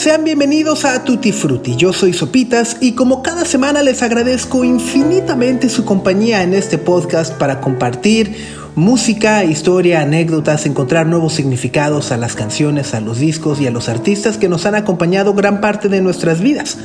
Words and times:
Sean 0.00 0.24
bienvenidos 0.24 0.86
a 0.86 1.04
Tutti 1.04 1.30
Frutti. 1.30 1.76
Yo 1.76 1.92
soy 1.92 2.14
Sopitas 2.14 2.78
y 2.80 2.92
como 2.92 3.22
cada 3.22 3.44
semana 3.44 3.82
les 3.82 4.02
agradezco 4.02 4.64
infinitamente 4.64 5.68
su 5.68 5.84
compañía 5.84 6.42
en 6.42 6.54
este 6.54 6.78
podcast 6.78 7.34
para 7.34 7.60
compartir 7.60 8.34
música, 8.76 9.44
historia, 9.44 10.00
anécdotas, 10.00 10.64
encontrar 10.64 11.06
nuevos 11.06 11.34
significados 11.34 12.12
a 12.12 12.16
las 12.16 12.34
canciones, 12.34 12.94
a 12.94 13.02
los 13.02 13.18
discos 13.18 13.60
y 13.60 13.66
a 13.66 13.70
los 13.70 13.90
artistas 13.90 14.38
que 14.38 14.48
nos 14.48 14.64
han 14.64 14.74
acompañado 14.74 15.34
gran 15.34 15.60
parte 15.60 15.90
de 15.90 16.00
nuestras 16.00 16.40
vidas. 16.40 16.78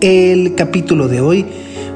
El 0.00 0.54
capítulo 0.54 1.08
de 1.08 1.20
hoy 1.20 1.44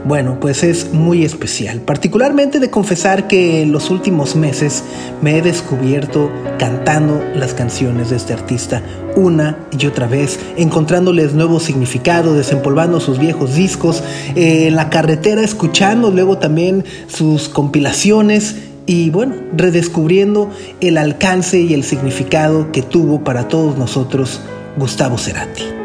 bueno, 0.08 0.38
pues 0.40 0.64
es 0.64 0.94
muy 0.94 1.22
especial, 1.22 1.82
particularmente 1.82 2.60
de 2.60 2.70
confesar 2.70 3.28
que 3.28 3.60
en 3.60 3.72
los 3.72 3.90
últimos 3.90 4.36
meses 4.36 4.82
me 5.20 5.36
he 5.36 5.42
descubierto 5.42 6.30
cantando 6.58 7.22
las 7.34 7.52
canciones 7.52 8.08
de 8.08 8.16
este 8.16 8.32
artista 8.32 8.82
una 9.16 9.58
y 9.78 9.86
otra 9.86 10.06
vez, 10.06 10.40
encontrándoles 10.56 11.34
nuevo 11.34 11.60
significado, 11.60 12.34
desempolvando 12.34 13.00
sus 13.00 13.18
viejos 13.18 13.54
discos, 13.54 14.02
eh, 14.34 14.68
en 14.68 14.76
la 14.76 14.88
carretera 14.88 15.42
escuchando 15.42 16.10
luego 16.10 16.38
también 16.38 16.86
sus 17.08 17.50
compilaciones 17.50 18.56
y 18.86 19.10
bueno, 19.10 19.34
redescubriendo 19.54 20.50
el 20.80 20.96
alcance 20.96 21.60
y 21.60 21.74
el 21.74 21.84
significado 21.84 22.72
que 22.72 22.80
tuvo 22.80 23.24
para 23.24 23.48
todos 23.48 23.76
nosotros 23.76 24.40
Gustavo 24.78 25.18
Cerati. 25.18 25.77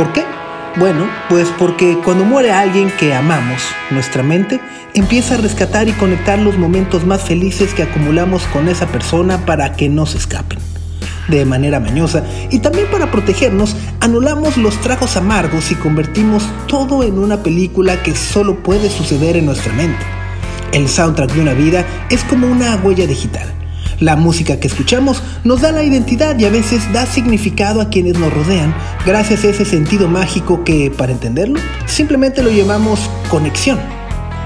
¿Por 0.00 0.14
qué? 0.14 0.24
Bueno, 0.78 1.06
pues 1.28 1.48
porque 1.58 1.98
cuando 2.02 2.24
muere 2.24 2.52
alguien 2.52 2.90
que 2.98 3.12
amamos, 3.12 3.60
nuestra 3.90 4.22
mente 4.22 4.58
empieza 4.94 5.34
a 5.34 5.36
rescatar 5.36 5.88
y 5.88 5.92
conectar 5.92 6.38
los 6.38 6.56
momentos 6.56 7.04
más 7.04 7.20
felices 7.20 7.74
que 7.74 7.82
acumulamos 7.82 8.44
con 8.44 8.68
esa 8.68 8.86
persona 8.86 9.44
para 9.44 9.74
que 9.74 9.90
no 9.90 10.06
se 10.06 10.16
escapen. 10.16 10.58
De 11.28 11.44
manera 11.44 11.80
mañosa 11.80 12.24
y 12.50 12.60
también 12.60 12.86
para 12.90 13.10
protegernos, 13.10 13.76
anulamos 14.00 14.56
los 14.56 14.80
tragos 14.80 15.18
amargos 15.18 15.70
y 15.70 15.74
convertimos 15.74 16.48
todo 16.66 17.02
en 17.02 17.18
una 17.18 17.42
película 17.42 18.02
que 18.02 18.16
solo 18.16 18.62
puede 18.62 18.88
suceder 18.88 19.36
en 19.36 19.44
nuestra 19.44 19.74
mente. 19.74 20.02
El 20.72 20.88
soundtrack 20.88 21.32
de 21.32 21.42
una 21.42 21.52
vida 21.52 21.84
es 22.08 22.24
como 22.24 22.46
una 22.46 22.74
huella 22.76 23.06
digital 23.06 23.59
la 24.00 24.16
música 24.16 24.58
que 24.58 24.66
escuchamos 24.66 25.22
nos 25.44 25.60
da 25.60 25.72
la 25.72 25.84
identidad 25.84 26.38
y 26.38 26.46
a 26.46 26.50
veces 26.50 26.90
da 26.92 27.06
significado 27.06 27.80
a 27.80 27.90
quienes 27.90 28.18
nos 28.18 28.32
rodean 28.32 28.74
gracias 29.06 29.44
a 29.44 29.48
ese 29.48 29.64
sentido 29.64 30.08
mágico 30.08 30.64
que, 30.64 30.90
para 30.90 31.12
entenderlo, 31.12 31.60
simplemente 31.86 32.42
lo 32.42 32.50
llamamos 32.50 33.10
conexión. 33.28 33.78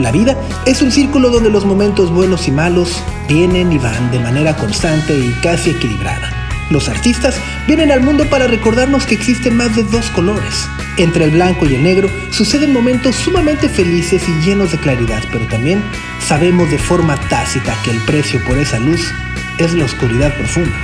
La 0.01 0.11
vida 0.11 0.37
es 0.67 0.83
un 0.83 0.91
círculo 0.91 1.31
donde 1.31 1.51
los 1.51 1.65
momentos 1.65 2.11
buenos 2.11 2.49
y 2.49 2.51
malos 2.51 3.01
vienen 3.29 3.73
y 3.73 3.79
van 3.79 4.11
de 4.11 4.19
manera 4.19 4.57
constante 4.57 5.17
y 5.17 5.31
casi 5.41 5.71
equilibrada. 5.71 6.31
Los 6.71 6.89
artistas 6.89 7.37
vienen 7.69 7.93
al 7.93 8.01
mundo 8.01 8.25
para 8.29 8.49
recordarnos 8.49 9.07
que 9.07 9.15
existen 9.15 9.57
más 9.57 9.77
de 9.77 9.85
dos 9.85 10.07
colores. 10.11 10.67
Entre 10.97 11.25
el 11.25 11.33
blanco 11.33 11.67
y 11.67 11.75
el 11.75 11.85
negro 11.85 12.09
suceden 12.31 12.73
momentos 12.73 13.15
sumamente 13.15 13.69
felices 13.69 14.23
y 14.29 14.45
llenos 14.45 14.73
de 14.73 14.79
claridad, 14.79 15.23
pero 15.31 15.47
también 15.47 15.83
sabemos 16.27 16.71
de 16.71 16.79
forma 16.79 17.17
tácita 17.29 17.77
que 17.85 17.91
el 17.91 17.99
precio 17.99 18.43
por 18.45 18.59
esa 18.59 18.79
luz 18.79 19.13
es 19.59 19.73
la 19.75 19.85
oscuridad 19.85 20.35
profunda. 20.37 20.75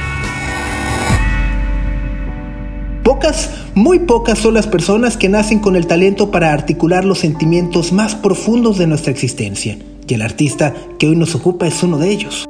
Pocas, 3.03 3.51
muy 3.75 4.01
pocas 4.01 4.39
son 4.39 4.55
las 4.55 4.67
personas 4.67 5.17
que 5.17 5.29
nacen 5.29 5.59
con 5.59 5.77
el 5.77 5.87
talento 5.87 6.31
para 6.31 6.53
articular 6.53 7.05
los 7.05 7.19
sentimientos 7.19 7.93
más 7.93 8.15
profundos 8.15 8.79
de 8.79 8.87
nuestra 8.87 9.11
existencia, 9.11 9.79
y 10.07 10.15
el 10.15 10.23
artista 10.23 10.75
que 10.99 11.09
hoy 11.09 11.17
nos 11.17 11.35
ocupa 11.35 11.67
es 11.67 11.83
uno 11.83 11.99
de 11.99 12.11
ellos. 12.11 12.47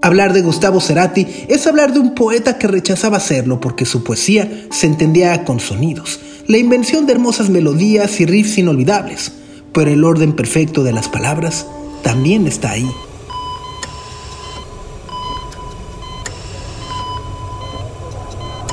Hablar 0.00 0.32
de 0.32 0.42
Gustavo 0.42 0.80
Cerati 0.80 1.26
es 1.48 1.66
hablar 1.66 1.92
de 1.92 1.98
un 1.98 2.14
poeta 2.14 2.56
que 2.56 2.68
rechazaba 2.68 3.16
hacerlo 3.16 3.60
porque 3.60 3.84
su 3.84 4.04
poesía 4.04 4.48
se 4.70 4.86
entendía 4.86 5.44
con 5.44 5.58
sonidos, 5.58 6.20
la 6.46 6.58
invención 6.58 7.06
de 7.06 7.14
hermosas 7.14 7.50
melodías 7.50 8.20
y 8.20 8.26
riffs 8.26 8.58
inolvidables, 8.58 9.32
pero 9.72 9.90
el 9.90 10.04
orden 10.04 10.34
perfecto 10.34 10.84
de 10.84 10.92
las 10.92 11.08
palabras 11.08 11.66
también 12.02 12.46
está 12.46 12.70
ahí. 12.70 12.88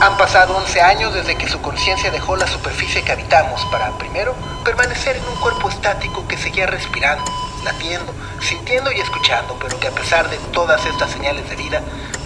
Han 0.06 0.18
pasado 0.35 0.57
11 0.57 0.81
años 0.81 1.13
desde 1.13 1.38
que 1.38 1.47
su 1.47 1.62
conciencia 1.62 2.12
dejó 2.12 2.35
la 2.35 2.46
superficie 2.46 3.01
que 3.03 3.13
habitamos 3.13 3.66
para, 3.72 3.97
primero, 3.97 4.35
permanecer 4.66 5.16
en 5.16 5.23
un 5.23 5.35
cuerpo 5.40 5.69
estático 5.69 6.28
que 6.28 6.35
seguía 6.35 6.68
respirando, 6.68 7.23
latiendo, 7.63 8.13
sintiendo 8.41 8.91
y 8.91 9.00
escuchando, 9.00 9.57
pero 9.62 9.79
que 9.79 9.88
a 9.88 9.91
pesar 9.91 10.29
de 10.29 10.35
todas 10.51 10.85
estas 10.88 11.09
señales 11.12 11.50
de 11.50 11.56
vida, 11.56 11.81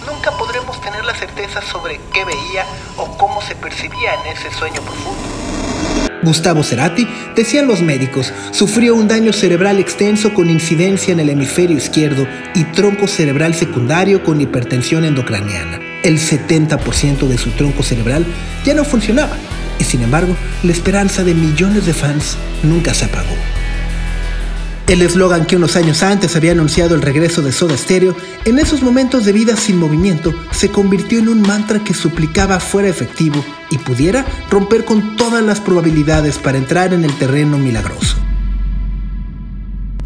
nunca 0.08 0.32
podremos 0.32 0.80
tener 0.80 1.04
la 1.04 1.14
certeza 1.14 1.62
sobre 1.62 2.00
qué 2.12 2.24
veía 2.24 2.66
o 2.96 3.16
cómo 3.16 3.40
se 3.42 3.54
percibía 3.54 4.14
en 4.14 4.36
ese 4.36 4.50
sueño 4.58 4.82
profundo. 4.82 5.22
Gustavo 6.24 6.64
Cerati, 6.64 7.06
decían 7.36 7.68
los 7.68 7.80
médicos, 7.80 8.32
sufrió 8.50 8.96
un 8.96 9.06
daño 9.06 9.32
cerebral 9.32 9.78
extenso 9.78 10.34
con 10.34 10.50
incidencia 10.50 11.12
en 11.12 11.20
el 11.20 11.30
hemisferio 11.30 11.76
izquierdo 11.76 12.26
y 12.56 12.64
tronco 12.72 13.06
cerebral 13.06 13.54
secundario 13.54 14.24
con 14.24 14.40
hipertensión 14.40 15.04
endocraniana 15.04 15.89
el 16.02 16.18
70% 16.18 17.26
de 17.26 17.38
su 17.38 17.50
tronco 17.50 17.82
cerebral 17.82 18.24
ya 18.64 18.74
no 18.74 18.84
funcionaba 18.84 19.36
y 19.78 19.84
sin 19.84 20.02
embargo 20.02 20.36
la 20.62 20.72
esperanza 20.72 21.24
de 21.24 21.34
millones 21.34 21.86
de 21.86 21.94
fans 21.94 22.36
nunca 22.62 22.94
se 22.94 23.06
apagó. 23.06 23.34
El 24.90 25.02
eslogan 25.02 25.46
que 25.46 25.54
unos 25.54 25.76
años 25.76 26.02
antes 26.02 26.34
había 26.34 26.50
anunciado 26.50 26.96
el 26.96 27.02
regreso 27.02 27.42
de 27.42 27.52
Soda 27.52 27.76
Stereo, 27.76 28.16
en 28.44 28.58
esos 28.58 28.82
momentos 28.82 29.24
de 29.24 29.32
vida 29.32 29.54
sin 29.54 29.78
movimiento, 29.78 30.34
se 30.50 30.68
convirtió 30.68 31.20
en 31.20 31.28
un 31.28 31.42
mantra 31.42 31.78
que 31.84 31.94
suplicaba 31.94 32.58
fuera 32.58 32.88
efectivo 32.88 33.44
y 33.70 33.78
pudiera 33.78 34.26
romper 34.50 34.84
con 34.84 35.14
todas 35.14 35.44
las 35.44 35.60
probabilidades 35.60 36.38
para 36.38 36.58
entrar 36.58 36.92
en 36.92 37.04
el 37.04 37.12
terreno 37.18 37.56
milagroso. 37.56 38.16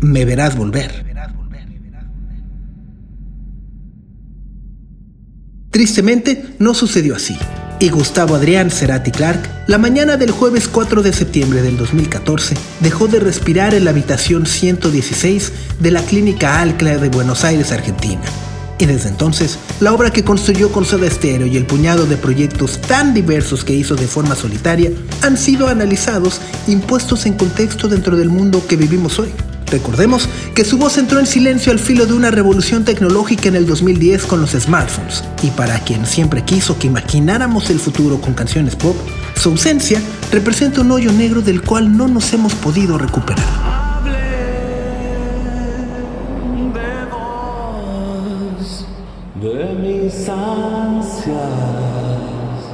Me 0.03 0.26
verás 0.26 0.55
volver. 0.55 1.13
Tristemente, 5.75 6.45
no 6.61 6.73
sucedió 6.73 7.17
así. 7.17 7.37
Y 7.81 7.89
Gustavo 7.89 8.37
Adrián 8.37 8.71
Cerati 8.71 9.11
Clark, 9.11 9.41
la 9.67 9.77
mañana 9.77 10.17
del 10.17 10.31
jueves 10.31 10.69
4 10.69 11.03
de 11.03 11.12
septiembre 11.12 11.62
del 11.62 11.77
2014, 11.77 12.55
dejó 12.79 13.09
de 13.09 13.19
respirar 13.19 13.75
en 13.75 13.82
la 13.82 13.91
habitación 13.91 14.47
116 14.47 15.50
de 15.81 15.91
la 15.91 16.00
Clínica 16.03 16.61
Alcla 16.61 16.99
de 16.99 17.09
Buenos 17.09 17.43
Aires, 17.43 17.73
Argentina. 17.73 18.23
Y 18.84 18.86
desde 18.86 19.08
entonces, 19.08 19.58
la 19.81 19.94
obra 19.94 20.10
que 20.10 20.25
construyó 20.25 20.70
con 20.70 20.84
Soda 20.84 21.08
Stereo 21.08 21.46
y 21.46 21.56
el 21.56 21.64
puñado 21.64 22.04
de 22.04 22.19
proyectos 22.19 22.82
tan 22.82 23.14
diversos 23.14 23.64
que 23.64 23.72
hizo 23.72 23.96
de 23.96 24.06
forma 24.06 24.36
solitaria 24.36 24.90
han 25.22 25.38
sido 25.38 25.69
analizados 25.69 26.42
impuestos 26.66 27.25
en 27.25 27.32
contexto 27.32 27.88
dentro 27.88 28.14
del 28.14 28.28
mundo 28.28 28.62
que 28.69 28.76
vivimos 28.76 29.19
hoy. 29.19 29.31
Recordemos 29.70 30.28
que 30.54 30.66
su 30.66 30.76
voz 30.76 30.98
entró 30.98 31.19
en 31.19 31.26
silencio 31.26 31.72
al 31.72 31.78
filo 31.78 32.04
de 32.04 32.12
una 32.12 32.31
revolución 32.31 32.84
tecnológica 32.84 33.48
en 33.48 33.56
el 33.56 33.64
2010 33.64 34.25
con 34.25 34.42
los 34.42 34.50
smartphones, 34.50 35.25
y 35.42 35.48
para 35.48 35.78
quien 35.78 36.04
siempre 36.04 36.44
quiso 36.44 36.78
que 36.78 36.86
imagináramos 36.86 37.70
el 37.70 37.81
futuro 37.81 38.20
con 38.20 38.34
canciones 38.34 38.76
pop, 38.76 38.96
su 39.34 39.48
ausencia 39.48 39.98
representa 40.31 40.82
un 40.82 40.90
hoyo 40.90 41.10
negro 41.10 41.40
del 41.40 41.62
cual 41.62 41.96
no 41.96 42.06
nos 42.06 42.34
hemos 42.34 42.52
podido 42.52 42.98
recuperar. 42.98 43.83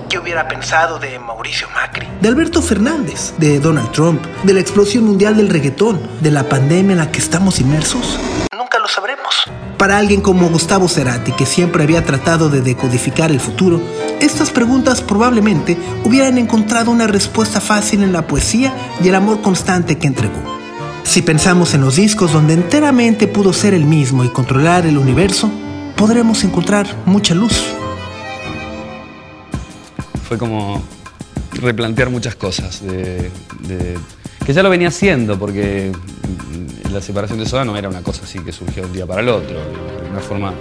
¿Qué 0.09 0.19
hubiera 0.19 0.49
pensado 0.49 0.99
de 0.99 1.17
Mauricio 1.21 1.69
Macri? 1.73 2.09
de 2.21 2.29
Alberto 2.29 2.61
Fernández, 2.61 3.35
de 3.39 3.61
Donald 3.61 3.93
Trump, 3.93 4.21
de 4.43 4.53
la 4.53 4.59
explosión 4.59 5.05
mundial 5.05 5.37
del 5.37 5.49
reggaetón, 5.49 6.01
de 6.21 6.33
la 6.33 6.49
pandemia 6.49 6.93
en 6.93 6.99
la 6.99 7.13
que 7.13 7.21
estamos 7.21 7.61
inmersos? 7.61 8.19
Nunca 8.57 8.81
lo 8.81 8.89
sabremos. 8.89 9.45
Para 9.79 9.99
alguien 9.99 10.21
como 10.23 10.49
Gustavo 10.49 10.89
Cerati, 10.89 11.31
que 11.31 11.47
siempre 11.47 11.85
había 11.85 12.05
tratado 12.05 12.49
de 12.49 12.63
decodificar 12.63 13.31
el 13.31 13.39
futuro, 13.39 13.81
estas 14.21 14.51
preguntas 14.51 15.01
probablemente 15.01 15.79
hubieran 16.05 16.37
encontrado 16.37 16.91
una 16.91 17.07
respuesta 17.07 17.61
fácil 17.61 18.03
en 18.03 18.13
la 18.13 18.27
poesía 18.27 18.75
y 19.01 19.07
el 19.07 19.15
amor 19.15 19.41
constante 19.41 19.99
que 19.99 20.09
entregó. 20.09 20.59
Si 21.05 21.23
pensamos 21.23 21.75
en 21.75 21.83
los 21.83 21.95
discos 21.95 22.33
donde 22.33 22.55
enteramente 22.55 23.29
pudo 23.29 23.53
ser 23.53 23.73
el 23.73 23.85
mismo 23.85 24.25
y 24.25 24.31
controlar 24.31 24.85
el 24.85 24.99
universo, 24.99 25.49
podremos 26.01 26.43
encontrar 26.45 26.87
mucha 27.05 27.35
luz. 27.35 27.53
Fue 30.27 30.39
como 30.39 30.83
replantear 31.53 32.09
muchas 32.09 32.35
cosas, 32.37 32.81
que 32.81 34.53
ya 34.55 34.63
lo 34.63 34.71
venía 34.71 34.89
haciendo, 34.89 35.39
porque 35.39 35.93
la 36.91 37.03
separación 37.03 37.39
de 37.39 37.45
Soda 37.45 37.67
no 37.67 37.77
era 37.77 37.91
una 37.91 38.01
cosa 38.01 38.23
así 38.25 38.39
que 38.39 38.51
surgió 38.51 38.85
de 38.85 38.89
un 38.89 38.95
día 38.95 39.07
para 39.07 39.21
el 39.21 39.29
otro. 39.29 39.59
De 39.59 40.11
una 40.11 40.21
forma, 40.21 40.55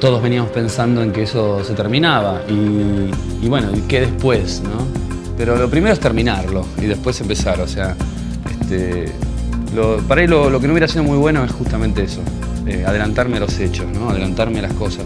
todos 0.00 0.22
veníamos 0.22 0.50
pensando 0.50 1.02
en 1.02 1.12
que 1.12 1.24
eso 1.24 1.62
se 1.62 1.74
terminaba 1.74 2.40
y, 2.48 3.46
bueno, 3.48 3.76
¿y 3.76 3.82
qué 3.82 4.00
después? 4.00 4.62
¿no? 4.64 4.86
Pero 5.36 5.56
lo 5.56 5.68
primero 5.68 5.92
es 5.92 6.00
terminarlo 6.00 6.64
y 6.80 6.86
después 6.86 7.20
empezar, 7.20 7.60
o 7.60 7.68
sea, 7.68 7.94
este, 8.62 9.12
para 10.08 10.22
él 10.22 10.30
lo, 10.30 10.58
que 10.58 10.66
no 10.66 10.72
hubiera 10.72 10.88
sido 10.88 11.04
muy 11.04 11.18
bueno 11.18 11.44
es 11.44 11.52
justamente 11.52 12.02
eso, 12.02 12.22
eh, 12.66 12.84
adelantarme 12.86 13.36
a 13.36 13.40
los 13.40 13.58
hechos, 13.58 13.86
¿no? 13.92 14.10
adelantarme 14.10 14.58
a 14.58 14.62
las 14.62 14.72
cosas. 14.72 15.04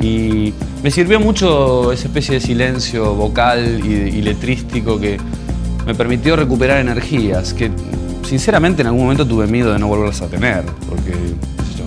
Y 0.00 0.52
me 0.82 0.90
sirvió 0.90 1.20
mucho 1.20 1.92
esa 1.92 2.08
especie 2.08 2.34
de 2.34 2.40
silencio 2.40 3.14
vocal 3.14 3.80
y, 3.84 4.20
letrístico 4.22 5.00
que 5.00 5.18
me 5.86 5.94
permitió 5.94 6.36
recuperar 6.36 6.78
energías, 6.78 7.54
que 7.54 7.70
sinceramente 8.26 8.82
en 8.82 8.88
algún 8.88 9.02
momento 9.02 9.26
tuve 9.26 9.46
miedo 9.46 9.72
de 9.72 9.78
no 9.78 9.86
volverlas 9.88 10.20
a 10.20 10.26
tener, 10.26 10.64
porque 10.88 11.12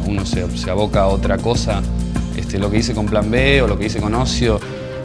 uno 0.07 0.25
se, 0.25 0.69
aboca 0.69 1.01
a 1.01 1.07
otra 1.07 1.37
cosa. 1.37 1.81
Este, 2.35 2.57
lo 2.57 2.71
que 2.71 2.77
hice 2.77 2.93
con 2.93 3.05
Plan 3.05 3.29
B 3.29 3.61
o 3.61 3.67
lo 3.67 3.77
que 3.77 3.87
hice 3.87 3.99
con 3.99 4.13
Ocio 4.15 4.59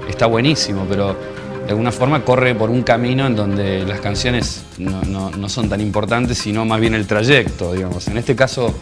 está 0.09 0.27
buenísimo, 0.27 0.87
pero 0.89 1.17
de 1.65 1.71
alguna 1.71 1.93
forma 1.93 2.25
corre 2.25 2.55
por 2.55 2.71
un 2.71 2.83
camino 2.83 3.27
en 3.27 3.37
donde 3.37 3.85
las 3.85 4.01
canciones 4.01 4.63
no, 4.79 5.49
son 5.49 5.69
tan 5.69 5.81
importantes, 5.81 6.39
sino 6.39 6.65
más 6.65 6.81
bien 6.81 6.95
el 6.95 7.07
trayecto, 7.07 7.73
digamos. 7.73 8.09
En 8.09 8.19
este 8.19 8.35
caso 8.35 8.75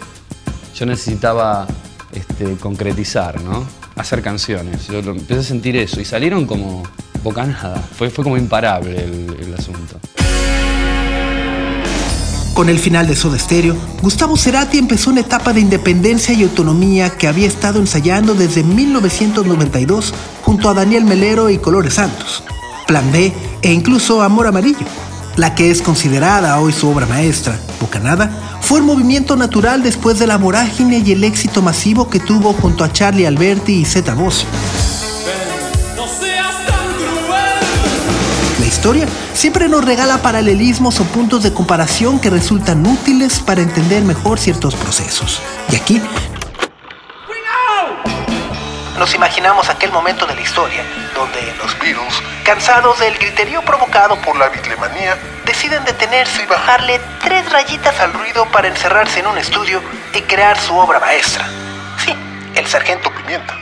yo 0.80 0.86
necesitaba 0.86 1.66
este, 2.10 2.56
concretizar, 2.56 3.42
¿no? 3.42 3.66
Hacer 3.96 4.22
canciones. 4.22 4.88
Yo 4.88 5.00
empecé 5.00 5.40
a 5.40 5.42
sentir 5.42 5.76
eso 5.76 6.00
y 6.00 6.06
salieron 6.06 6.46
como 6.46 6.82
bocanada. 7.22 7.76
Fue, 7.98 8.08
fue 8.08 8.24
como 8.24 8.38
imparable 8.38 9.04
el, 9.04 9.54
asunto. 9.54 10.00
Con 12.54 12.70
el 12.70 12.78
final 12.78 13.06
de 13.06 13.14
Soda 13.14 13.38
Stereo, 13.38 13.76
Gustavo 14.00 14.38
Cerati 14.38 14.78
empezó 14.78 15.10
una 15.10 15.20
etapa 15.20 15.52
de 15.52 15.60
independencia 15.60 16.32
y 16.32 16.44
autonomía 16.44 17.10
que 17.10 17.28
había 17.28 17.46
estado 17.46 17.78
ensayando 17.78 18.34
desde 18.34 18.62
1992 18.62 20.14
junto 20.42 20.70
a 20.70 20.74
Daniel 20.74 21.04
Melero 21.04 21.50
y 21.50 21.58
Colores 21.58 21.94
Santos. 21.94 22.42
Plan 22.86 23.12
B 23.12 23.34
e 23.60 23.70
incluso 23.70 24.22
Amor 24.22 24.46
Amarillo. 24.46 24.86
La 25.40 25.54
que 25.54 25.70
es 25.70 25.80
considerada 25.80 26.60
hoy 26.60 26.70
su 26.70 26.86
obra 26.86 27.06
maestra, 27.06 27.58
Bocanada, 27.80 28.58
fue 28.60 28.80
el 28.80 28.84
movimiento 28.84 29.36
natural 29.36 29.82
después 29.82 30.18
de 30.18 30.26
la 30.26 30.36
vorágine 30.36 30.98
y 30.98 31.12
el 31.12 31.24
éxito 31.24 31.62
masivo 31.62 32.10
que 32.10 32.20
tuvo 32.20 32.52
junto 32.52 32.84
a 32.84 32.92
Charlie 32.92 33.24
Alberti 33.24 33.72
y 33.72 33.86
Zeta 33.86 34.12
Bosio. 34.12 34.46
La 38.60 38.66
historia 38.66 39.06
siempre 39.32 39.66
nos 39.66 39.82
regala 39.82 40.20
paralelismos 40.20 41.00
o 41.00 41.04
puntos 41.04 41.42
de 41.42 41.54
comparación 41.54 42.18
que 42.18 42.28
resultan 42.28 42.86
útiles 42.86 43.38
para 43.40 43.62
entender 43.62 44.04
mejor 44.04 44.38
ciertos 44.38 44.74
procesos. 44.74 45.40
Y 45.72 45.76
aquí 45.76 46.02
nos 49.00 49.14
imaginamos 49.14 49.70
aquel 49.70 49.90
momento 49.92 50.26
de 50.26 50.34
la 50.34 50.42
historia 50.42 50.84
donde 51.14 51.40
los 51.56 51.72
Beatles, 51.78 52.22
cansados 52.44 52.98
del 52.98 53.16
griterío 53.16 53.62
provocado 53.62 54.20
por 54.20 54.36
la 54.36 54.50
bitlemanía, 54.50 55.16
deciden 55.46 55.82
detenerse 55.86 56.42
y 56.42 56.46
bajarle 56.46 57.00
tres 57.24 57.50
rayitas 57.50 57.98
al 57.98 58.12
ruido 58.12 58.44
para 58.52 58.68
encerrarse 58.68 59.20
en 59.20 59.28
un 59.28 59.38
estudio 59.38 59.80
y 60.14 60.20
crear 60.20 60.60
su 60.60 60.76
obra 60.76 61.00
maestra. 61.00 61.48
Sí, 62.04 62.14
el 62.54 62.66
Sargento 62.66 63.10
Pimienta. 63.14 63.56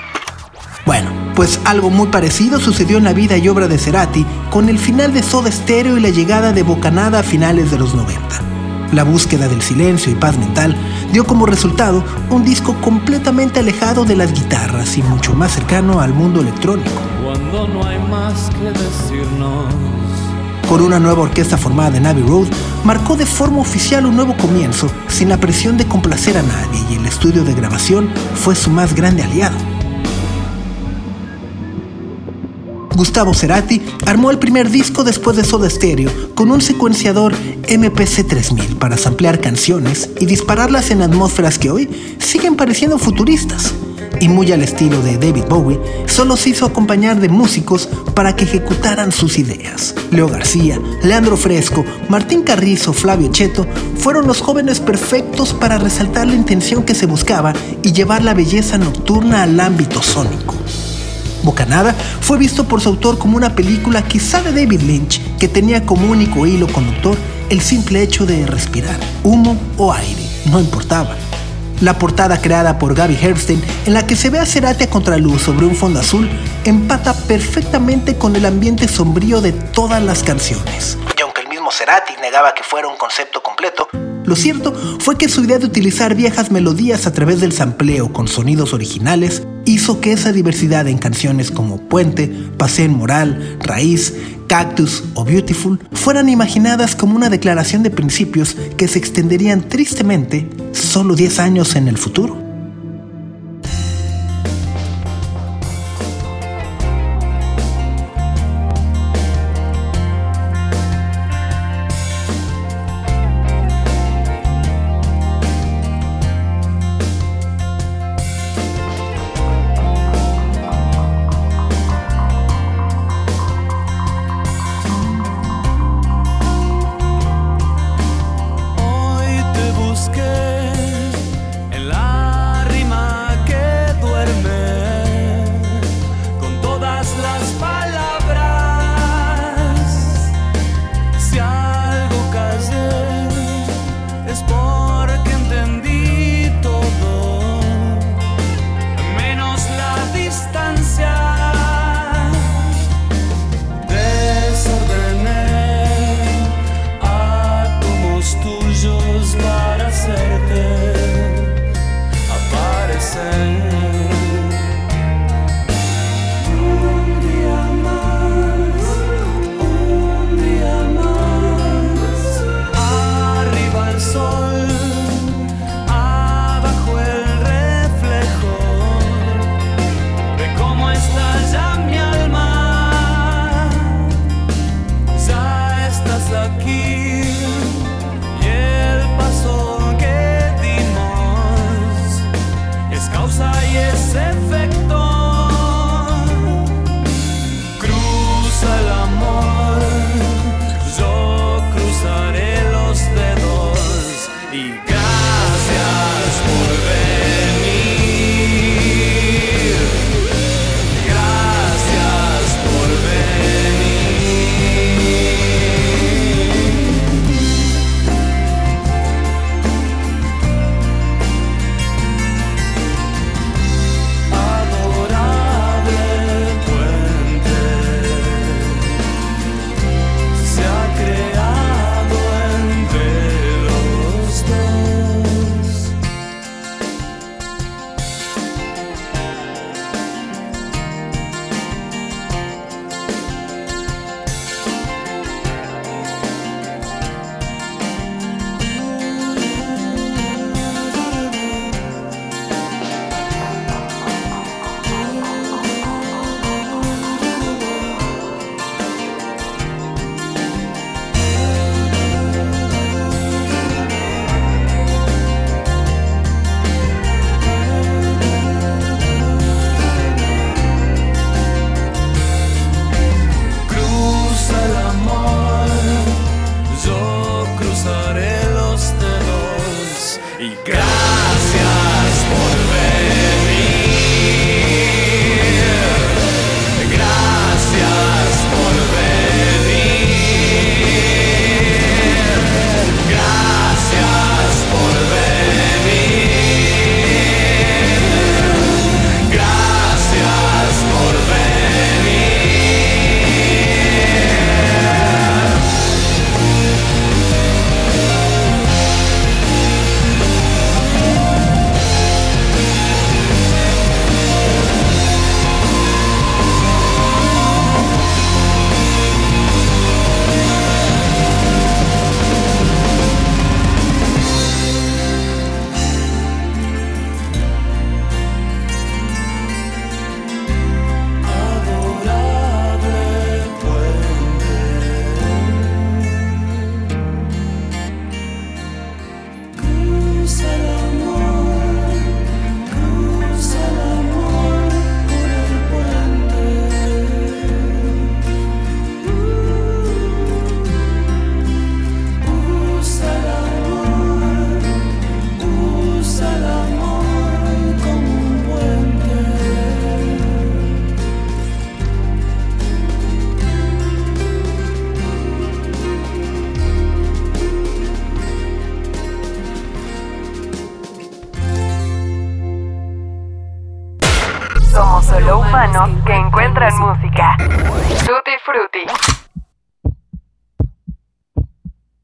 Bueno, 0.85 1.13
pues 1.37 1.61
algo 1.65 1.89
muy 1.89 2.09
parecido 2.09 2.59
sucedió 2.59 2.99
en 2.99 3.05
la 3.05 3.13
vida 3.13 3.37
y 3.37 3.49
obra 3.49 3.69
de 3.69 3.79
Cerati 3.79 4.27
con 4.51 4.69
el 4.69 4.81
final 4.81 5.15
de 5.15 5.23
Soda 5.23 5.53
Stereo 5.53 5.99
y 5.99 6.01
la 6.01 6.11
llegada 6.11 6.53
de 6.53 6.65
Bocanada 6.65 7.21
a 7.21 7.23
finales 7.23 7.71
de 7.71 7.79
los 7.79 7.95
90. 7.95 8.58
La 8.93 9.05
búsqueda 9.05 9.49
del 9.49 9.61
silencio 9.61 10.11
y 10.11 10.15
paz 10.15 10.39
mental 10.39 10.75
dio 11.13 11.25
como 11.25 11.45
resultado 11.45 12.03
un 12.31 12.45
disco 12.45 12.75
completamente 12.81 13.61
alejado 13.61 14.05
de 14.05 14.17
las 14.17 14.33
guitarras 14.33 14.97
y 14.97 15.03
mucho 15.03 15.35
más 15.35 15.53
cercano 15.53 16.01
al 16.01 16.15
mundo 16.15 16.41
electrónico. 16.41 16.91
Cuando 17.23 17.69
no 17.69 17.85
hay 17.85 17.99
más 18.09 18.51
que 18.51 18.71
decirnos. 18.71 19.75
Con 20.69 20.83
una 20.83 20.99
nueva 20.99 21.23
orquesta 21.23 21.57
formada 21.57 21.97
en 21.97 22.07
Abbey 22.07 22.23
Road, 22.23 22.49
marcó 22.85 23.17
de 23.17 23.27
forma 23.27 23.59
oficial 23.61 24.07
un 24.07 24.17
nuevo 24.17 24.37
comienzo, 24.37 24.91
sin 25.09 25.29
la 25.29 25.39
presión 25.39 25.77
de 25.77 25.87
complacer 25.87 26.37
a 26.37 26.43
nadie, 26.43 26.85
y 26.91 26.95
el 26.97 27.07
estudio 27.07 27.43
de 27.45 27.55
grabación 27.55 28.11
fue 28.35 28.55
su 28.55 28.71
más 28.71 28.95
grande 28.95 29.23
aliado. 29.23 29.57
Gustavo 32.99 33.33
Cerati 33.33 33.81
armó 34.07 34.33
el 34.33 34.41
primer 34.41 34.71
disco 34.71 35.05
después 35.05 35.37
de 35.37 35.45
Soda 35.45 35.71
Stereo 35.71 36.11
con 36.35 36.51
un 36.51 36.61
secuenciador 36.61 37.33
MPC 37.69 38.27
3000 38.27 38.75
para 38.75 38.97
samplear 38.97 39.41
canciones 39.41 40.11
y 40.19 40.27
dispararlas 40.27 40.91
en 40.91 41.03
atmósferas 41.03 41.61
que 41.61 41.71
hoy 41.71 41.89
siguen 42.19 42.57
pareciendo 42.57 42.99
futuristas. 42.99 43.73
Y 44.21 44.29
muy 44.29 44.51
al 44.51 44.63
estilo 44.63 45.01
de 45.01 45.17
David 45.17 45.45
Bowie, 45.49 45.79
solo 46.07 46.37
se 46.37 46.51
hizo 46.51 46.67
acompañar 46.67 47.21
de 47.21 47.29
músicos 47.29 47.89
para 48.17 48.35
que 48.35 48.43
ejecutaran 48.43 49.13
sus 49.13 49.39
ideas. 49.39 49.95
Leo 50.11 50.29
García, 50.29 50.81
Leandro 51.05 51.37
Fresco, 51.37 51.85
Martín 52.09 52.43
Carrizo, 52.43 52.93
Flavio 52.93 53.31
Cheto 53.31 53.65
fueron 53.97 54.27
los 54.27 54.41
jóvenes 54.41 54.81
perfectos 54.81 55.55
para 55.55 55.79
resaltar 55.79 56.27
la 56.27 56.35
intención 56.35 56.83
que 56.83 56.97
se 56.97 57.07
buscaba 57.07 57.53
y 57.85 57.93
llevar 57.93 58.25
la 58.25 58.35
belleza 58.35 58.77
nocturna 58.77 59.45
al 59.45 59.61
ámbito 59.61 60.03
sónico. 60.03 60.58
Bocanada 61.43 61.95
fue 62.21 62.39
visto 62.39 62.65
por 62.65 62.81
su 62.81 62.89
autor 62.89 63.19
como 63.19 63.37
una 63.37 63.55
película 63.55 64.03
quizá 64.03 64.43
de 64.43 64.53
David 64.53 64.83
Lynch 64.83 65.21
que 65.39 65.49
tenía 65.49 65.85
como 65.87 66.11
único 66.11 66.47
hilo 66.47 66.67
conductor 66.67 67.17
el 67.51 67.61
simple 67.61 68.03
hecho 68.03 68.27
de 68.27 68.47
respirar, 68.47 68.99
humo 69.25 69.59
o 69.77 69.93
aire, 69.93 70.23
no 70.47 70.61
importaba. 70.61 71.17
La 71.81 71.97
portada 71.97 72.41
creada 72.41 72.79
por 72.79 72.95
Gaby 72.95 73.17
Herstein, 73.21 73.63
en 73.87 73.95
la 73.95 74.07
que 74.07 74.17
se 74.17 74.31
ve 74.31 74.39
a 74.39 74.47
Cerati 74.47 74.85
a 74.85 74.91
contraluz 74.91 75.43
sobre 75.43 75.65
un 75.65 75.77
fondo 75.77 76.01
azul, 76.01 76.29
empata 76.65 77.15
perfectamente 77.15 78.17
con 78.17 78.35
el 78.35 78.47
ambiente 78.47 78.89
sombrío 78.89 79.41
de 79.41 79.53
todas 79.53 80.03
las 80.03 80.25
canciones. 80.25 80.99
Y 81.17 81.23
aunque 81.23 81.43
el 81.43 81.49
mismo 81.49 81.71
Cerati 81.71 82.15
negaba 82.21 82.53
que 82.53 82.65
fuera 82.65 82.89
un 82.89 82.97
concepto 82.97 83.43
completo, 83.43 83.89
lo 84.29 84.37
cierto 84.37 84.75
fue 84.99 85.17
que 85.17 85.29
su 85.29 85.43
idea 85.43 85.59
de 85.59 85.67
utilizar 85.67 86.15
viejas 86.15 86.51
melodías 86.51 87.07
a 87.07 87.13
través 87.13 87.41
del 87.41 87.53
sampleo 87.53 88.13
con 88.13 88.29
sonidos 88.29 88.75
originales 88.75 89.43
hizo 89.65 90.01
que 90.01 90.13
esa 90.13 90.33
diversidad 90.33 90.87
en 90.87 90.99
canciones 90.99 91.51
como 91.51 91.79
Puente, 91.79 92.29
Paseo 92.57 92.91
Moral, 92.91 93.59
Raíz, 93.61 94.15
Cactus 94.47 95.05
o 95.15 95.25
Beautiful 95.25 95.81
fueran 95.93 96.29
imaginadas 96.29 96.95
como 96.95 97.17
una 97.17 97.31
declaración 97.31 97.83
de 97.83 97.91
principios 97.91 98.57
que 98.77 98.89
se 98.89 98.99
extenderían 98.99 99.69
tristemente 99.69 100.49
solo 100.73 101.15
10 101.15 101.39
años 101.39 101.75
en 101.75 101.89
el 101.89 101.99
futuro. 101.99 102.48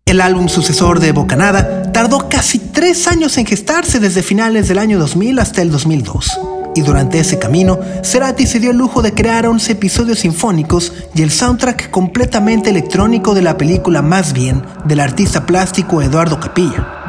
El 0.05 0.21
álbum 0.21 0.49
sucesor 0.49 1.01
de 1.01 1.13
Bocanada 1.13 1.91
tardó 1.93 2.29
casi 2.29 2.59
tres 2.59 3.09
años 3.09 3.39
en 3.39 3.47
gestarse 3.47 4.01
desde 4.01 4.23
finales 4.23 4.69
del 4.69 4.79
año 4.79 4.99
2000 4.99 5.39
hasta 5.39 5.63
el 5.63 5.71
2002. 5.71 6.41
Y 6.75 6.83
durante 6.83 7.21
ese 7.21 7.39
camino, 7.39 7.79
Cerati 8.03 8.47
se 8.47 8.61
dio 8.61 8.73
el 8.73 8.79
lujo 8.79 9.01
de 9.01 9.15
crear 9.15 9.47
11 9.47 9.73
episodios 9.73 10.21
sinfónicos 10.21 10.93
y 11.15 11.23
el 11.23 11.31
soundtrack 11.31 11.91
completamente 11.91 12.71
electrónico 12.71 13.35
de 13.35 13.43
la 13.43 13.57
película 13.57 14.03
Más 14.03 14.33
bien 14.33 14.63
del 14.85 15.01
artista 15.01 15.47
plástico 15.47 16.03
Eduardo 16.03 16.41
Capilla. 16.41 17.04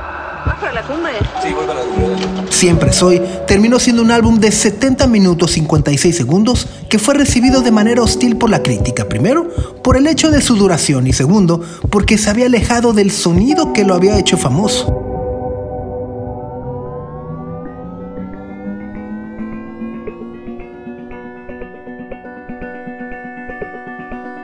Siempre 2.49 2.93
Soy 2.93 3.21
terminó 3.47 3.79
siendo 3.79 4.01
un 4.01 4.11
álbum 4.11 4.39
de 4.39 4.51
70 4.51 5.07
minutos 5.07 5.51
56 5.51 6.15
segundos 6.15 6.67
que 6.89 6.99
fue 6.99 7.13
recibido 7.13 7.61
de 7.61 7.71
manera 7.71 8.01
hostil 8.01 8.37
por 8.37 8.49
la 8.49 8.63
crítica. 8.63 9.07
Primero, 9.09 9.49
por 9.83 9.97
el 9.97 10.07
hecho 10.07 10.31
de 10.31 10.41
su 10.41 10.55
duración 10.55 11.07
y 11.07 11.13
segundo, 11.13 11.61
porque 11.89 12.17
se 12.17 12.29
había 12.29 12.45
alejado 12.45 12.93
del 12.93 13.11
sonido 13.11 13.73
que 13.73 13.83
lo 13.83 13.93
había 13.93 14.17
hecho 14.17 14.37
famoso. 14.37 15.04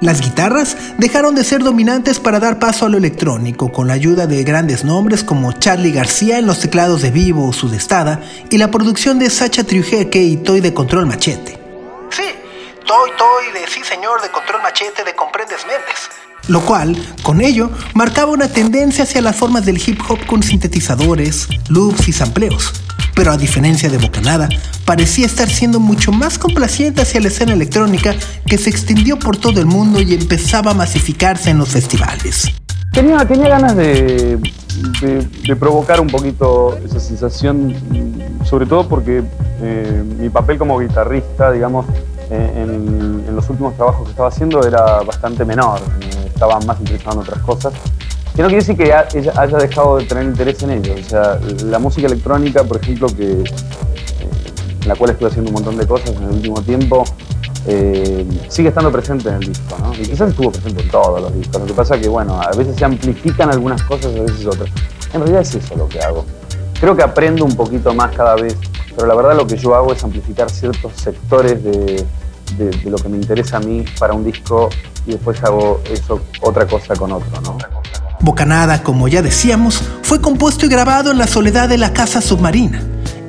Las 0.01 0.19
guitarras 0.19 0.75
dejaron 0.97 1.35
de 1.35 1.43
ser 1.43 1.61
dominantes 1.61 2.19
para 2.19 2.39
dar 2.39 2.57
paso 2.57 2.87
a 2.87 2.89
lo 2.89 2.97
electrónico, 2.97 3.71
con 3.71 3.87
la 3.87 3.93
ayuda 3.93 4.25
de 4.25 4.43
grandes 4.43 4.83
nombres 4.83 5.23
como 5.23 5.53
Charlie 5.53 5.91
García 5.91 6.39
en 6.39 6.47
los 6.47 6.59
teclados 6.59 7.03
de 7.03 7.11
Vivo 7.11 7.47
o 7.47 7.53
Sudestada 7.53 8.19
y 8.49 8.57
la 8.57 8.71
producción 8.71 9.19
de 9.19 9.29
Sacha 9.29 9.63
Triujeque 9.63 10.23
y 10.23 10.37
Toy 10.37 10.59
de 10.59 10.73
Control 10.73 11.05
Machete. 11.05 11.59
Sí, 12.09 12.23
Toy 12.83 13.11
Toy 13.15 13.51
de 13.53 13.67
Sí 13.67 13.83
Señor 13.83 14.23
de 14.23 14.29
Control 14.29 14.63
Machete 14.63 15.03
de 15.03 15.13
Comprendes 15.13 15.63
Méndez. 15.67 16.30
Lo 16.47 16.61
cual, 16.61 16.97
con 17.23 17.41
ello, 17.41 17.69
marcaba 17.93 18.31
una 18.31 18.47
tendencia 18.47 19.03
hacia 19.03 19.21
las 19.21 19.35
formas 19.35 19.65
del 19.65 19.81
hip 19.85 19.99
hop 20.07 20.25
con 20.25 20.41
sintetizadores, 20.41 21.47
loops 21.69 22.07
y 22.07 22.13
sampleos, 22.13 22.73
pero 23.15 23.31
a 23.31 23.37
diferencia 23.37 23.89
de 23.89 23.97
Bocanada, 23.97 24.49
parecía 24.85 25.25
estar 25.25 25.49
siendo 25.49 25.79
mucho 25.79 26.11
más 26.11 26.37
complaciente 26.37 27.01
hacia 27.01 27.21
la 27.21 27.27
escena 27.27 27.53
electrónica 27.53 28.15
que 28.47 28.57
se 28.57 28.69
extendió 28.69 29.19
por 29.19 29.37
todo 29.37 29.59
el 29.59 29.65
mundo 29.65 30.01
y 30.01 30.13
empezaba 30.13 30.71
a 30.71 30.73
masificarse 30.73 31.51
en 31.51 31.59
los 31.59 31.69
festivales. 31.69 32.51
Tenía, 32.91 33.25
tenía 33.25 33.47
ganas 33.47 33.75
de, 33.75 34.37
provocar 35.57 36.01
un 36.01 36.07
poquito 36.07 36.77
esa 36.83 36.99
sensación, 36.99 37.73
sobre 38.43 38.65
todo 38.65 38.89
porque 38.89 39.23
eh, 39.61 40.03
mi 40.19 40.29
papel 40.29 40.57
como 40.57 40.77
guitarrista, 40.77 41.51
digamos, 41.51 41.85
en, 42.31 43.25
en, 43.27 43.35
los 43.35 43.49
últimos 43.49 43.75
trabajos 43.75 44.05
que 44.05 44.11
estaba 44.11 44.29
haciendo 44.29 44.65
era 44.65 45.01
bastante 45.01 45.43
menor, 45.43 45.79
estaba 46.25 46.59
más 46.61 46.79
interesado 46.79 47.21
en 47.21 47.27
otras 47.27 47.41
cosas. 47.43 47.73
Que 48.35 48.41
no 48.41 48.47
quiere 48.47 48.63
decir 48.63 48.77
que 48.77 48.93
haya 48.93 49.57
dejado 49.57 49.97
de 49.97 50.05
tener 50.05 50.23
interés 50.23 50.63
en 50.63 50.71
ello. 50.71 50.95
O 50.97 51.03
sea, 51.03 51.37
la 51.65 51.79
música 51.79 52.07
electrónica, 52.07 52.63
por 52.63 52.77
ejemplo, 52.77 53.07
que, 53.07 53.31
en 53.31 53.45
eh, 53.45 54.85
la 54.85 54.95
cual 54.95 55.11
estuve 55.11 55.29
haciendo 55.29 55.49
un 55.49 55.55
montón 55.55 55.77
de 55.77 55.85
cosas 55.85 56.11
en 56.11 56.23
el 56.23 56.29
último 56.29 56.61
tiempo, 56.61 57.03
eh, 57.67 58.25
sigue 58.47 58.69
estando 58.69 58.89
presente 58.89 59.27
en 59.27 59.35
el 59.35 59.41
disco, 59.41 59.77
¿no? 59.79 59.93
Y 59.93 60.03
quizás 60.03 60.29
estuvo 60.29 60.49
presente 60.49 60.81
en 60.81 60.89
todos 60.89 61.21
los 61.21 61.33
discos. 61.33 61.61
Lo 61.61 61.67
que 61.67 61.73
pasa 61.73 61.95
es 61.95 62.01
que, 62.01 62.07
bueno, 62.07 62.41
a 62.41 62.51
veces 62.55 62.77
se 62.77 62.85
amplifican 62.85 63.51
algunas 63.51 63.83
cosas, 63.83 64.15
a 64.15 64.21
veces 64.21 64.45
otras. 64.45 64.69
En 65.13 65.19
realidad 65.19 65.41
es 65.41 65.55
eso 65.55 65.75
lo 65.75 65.89
que 65.89 65.99
hago. 65.99 66.25
Creo 66.79 66.95
que 66.95 67.03
aprendo 67.03 67.43
un 67.43 67.55
poquito 67.55 67.93
más 67.93 68.15
cada 68.15 68.35
vez, 68.35 68.57
pero 68.95 69.07
la 69.07 69.13
verdad 69.13 69.35
lo 69.35 69.45
que 69.45 69.57
yo 69.57 69.75
hago 69.75 69.91
es 69.91 70.01
amplificar 70.03 70.49
ciertos 70.49 70.93
sectores 70.95 71.61
de, 71.63 72.05
de 72.57 72.71
lo 72.89 72.97
que 72.97 73.09
me 73.09 73.17
interesa 73.17 73.57
a 73.57 73.59
mí 73.59 73.83
para 73.99 74.13
un 74.13 74.23
disco 74.23 74.69
y 75.05 75.11
después 75.11 75.43
hago 75.43 75.81
eso, 75.91 76.21
otra 76.41 76.67
cosa 76.67 76.95
con 76.95 77.11
otro, 77.11 77.41
¿no? 77.41 77.57
Bocanada, 78.21 78.83
como 78.83 79.07
ya 79.07 79.21
decíamos, 79.21 79.81
fue 80.03 80.21
compuesto 80.21 80.65
y 80.65 80.69
grabado 80.69 81.11
en 81.11 81.17
la 81.17 81.27
soledad 81.27 81.69
de 81.69 81.77
la 81.77 81.91
Casa 81.91 82.21
Submarina, 82.21 82.83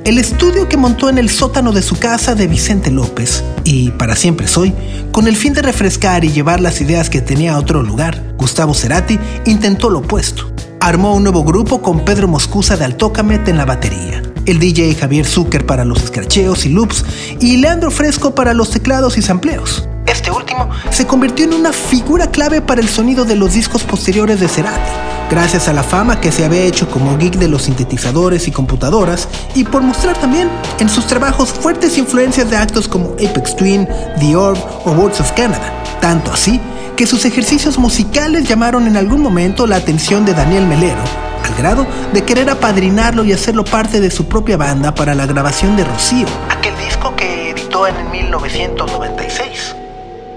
el 0.05 0.17
estudio 0.17 0.69
que 0.69 0.77
montó 0.77 1.09
en 1.09 1.17
el 1.17 1.29
sótano 1.29 1.71
de 1.71 1.81
su 1.81 1.97
casa 1.97 2.35
de 2.35 2.47
Vicente 2.47 2.91
López, 2.91 3.43
y 3.63 3.91
para 3.91 4.15
siempre 4.15 4.47
soy, 4.47 4.73
con 5.11 5.27
el 5.27 5.35
fin 5.35 5.53
de 5.53 5.61
refrescar 5.61 6.25
y 6.25 6.31
llevar 6.31 6.59
las 6.59 6.81
ideas 6.81 7.09
que 7.09 7.21
tenía 7.21 7.53
a 7.53 7.59
otro 7.59 7.81
lugar, 7.81 8.21
Gustavo 8.37 8.73
Cerati 8.73 9.17
intentó 9.45 9.89
lo 9.89 9.99
opuesto. 9.99 10.51
Armó 10.79 11.15
un 11.15 11.23
nuevo 11.23 11.43
grupo 11.43 11.81
con 11.81 12.03
Pedro 12.03 12.27
Moscusa 12.27 12.75
de 12.75 12.83
Altocamet 12.83 13.47
en 13.47 13.57
la 13.57 13.65
batería, 13.65 14.21
el 14.45 14.59
DJ 14.59 14.95
Javier 14.95 15.25
Zucker 15.25 15.65
para 15.65 15.85
los 15.85 16.03
escracheos 16.03 16.65
y 16.65 16.69
loops 16.69 17.05
y 17.39 17.57
Leandro 17.57 17.91
Fresco 17.91 18.35
para 18.35 18.53
los 18.53 18.69
teclados 18.69 19.17
y 19.17 19.21
sampleos. 19.21 19.87
Este 20.05 20.31
último 20.31 20.69
se 20.91 21.07
convirtió 21.07 21.45
en 21.45 21.53
una 21.53 21.71
figura 21.71 22.27
clave 22.27 22.61
para 22.61 22.81
el 22.81 22.89
sonido 22.89 23.25
de 23.25 23.35
los 23.35 23.53
discos 23.53 23.83
posteriores 23.83 24.39
de 24.39 24.47
Cerati, 24.47 24.91
gracias 25.29 25.67
a 25.67 25.73
la 25.73 25.83
fama 25.83 26.19
que 26.19 26.31
se 26.31 26.45
había 26.45 26.63
hecho 26.63 26.89
como 26.89 27.17
geek 27.17 27.37
de 27.37 27.47
los 27.47 27.63
sintetizadores 27.63 28.47
y 28.47 28.51
computadoras, 28.51 29.27
y 29.55 29.63
por 29.63 29.81
mostrar 29.81 30.17
también 30.17 30.49
en 30.79 30.89
sus 30.89 31.07
trabajos 31.07 31.49
fuertes 31.49 31.97
influencias 31.97 32.49
de 32.49 32.57
actos 32.57 32.87
como 32.87 33.13
Apex 33.13 33.55
Twin, 33.55 33.87
The 34.19 34.35
Orb 34.35 34.59
o 34.85 34.91
Words 34.91 35.21
of 35.21 35.31
Canada. 35.31 35.83
Tanto 36.01 36.31
así 36.31 36.59
que 36.95 37.07
sus 37.07 37.25
ejercicios 37.25 37.77
musicales 37.77 38.47
llamaron 38.47 38.87
en 38.87 38.97
algún 38.97 39.21
momento 39.21 39.65
la 39.67 39.77
atención 39.77 40.25
de 40.25 40.33
Daniel 40.33 40.67
Melero, 40.67 41.01
al 41.43 41.55
grado 41.55 41.87
de 42.13 42.23
querer 42.23 42.49
apadrinarlo 42.49 43.23
y 43.23 43.33
hacerlo 43.33 43.65
parte 43.65 43.99
de 43.99 44.11
su 44.11 44.27
propia 44.27 44.57
banda 44.57 44.93
para 44.93 45.15
la 45.15 45.25
grabación 45.25 45.75
de 45.75 45.83
Rocío, 45.83 46.27
aquel 46.49 46.75
disco 46.77 47.15
que 47.15 47.49
editó 47.49 47.87
en 47.87 48.11
1996. 48.11 49.75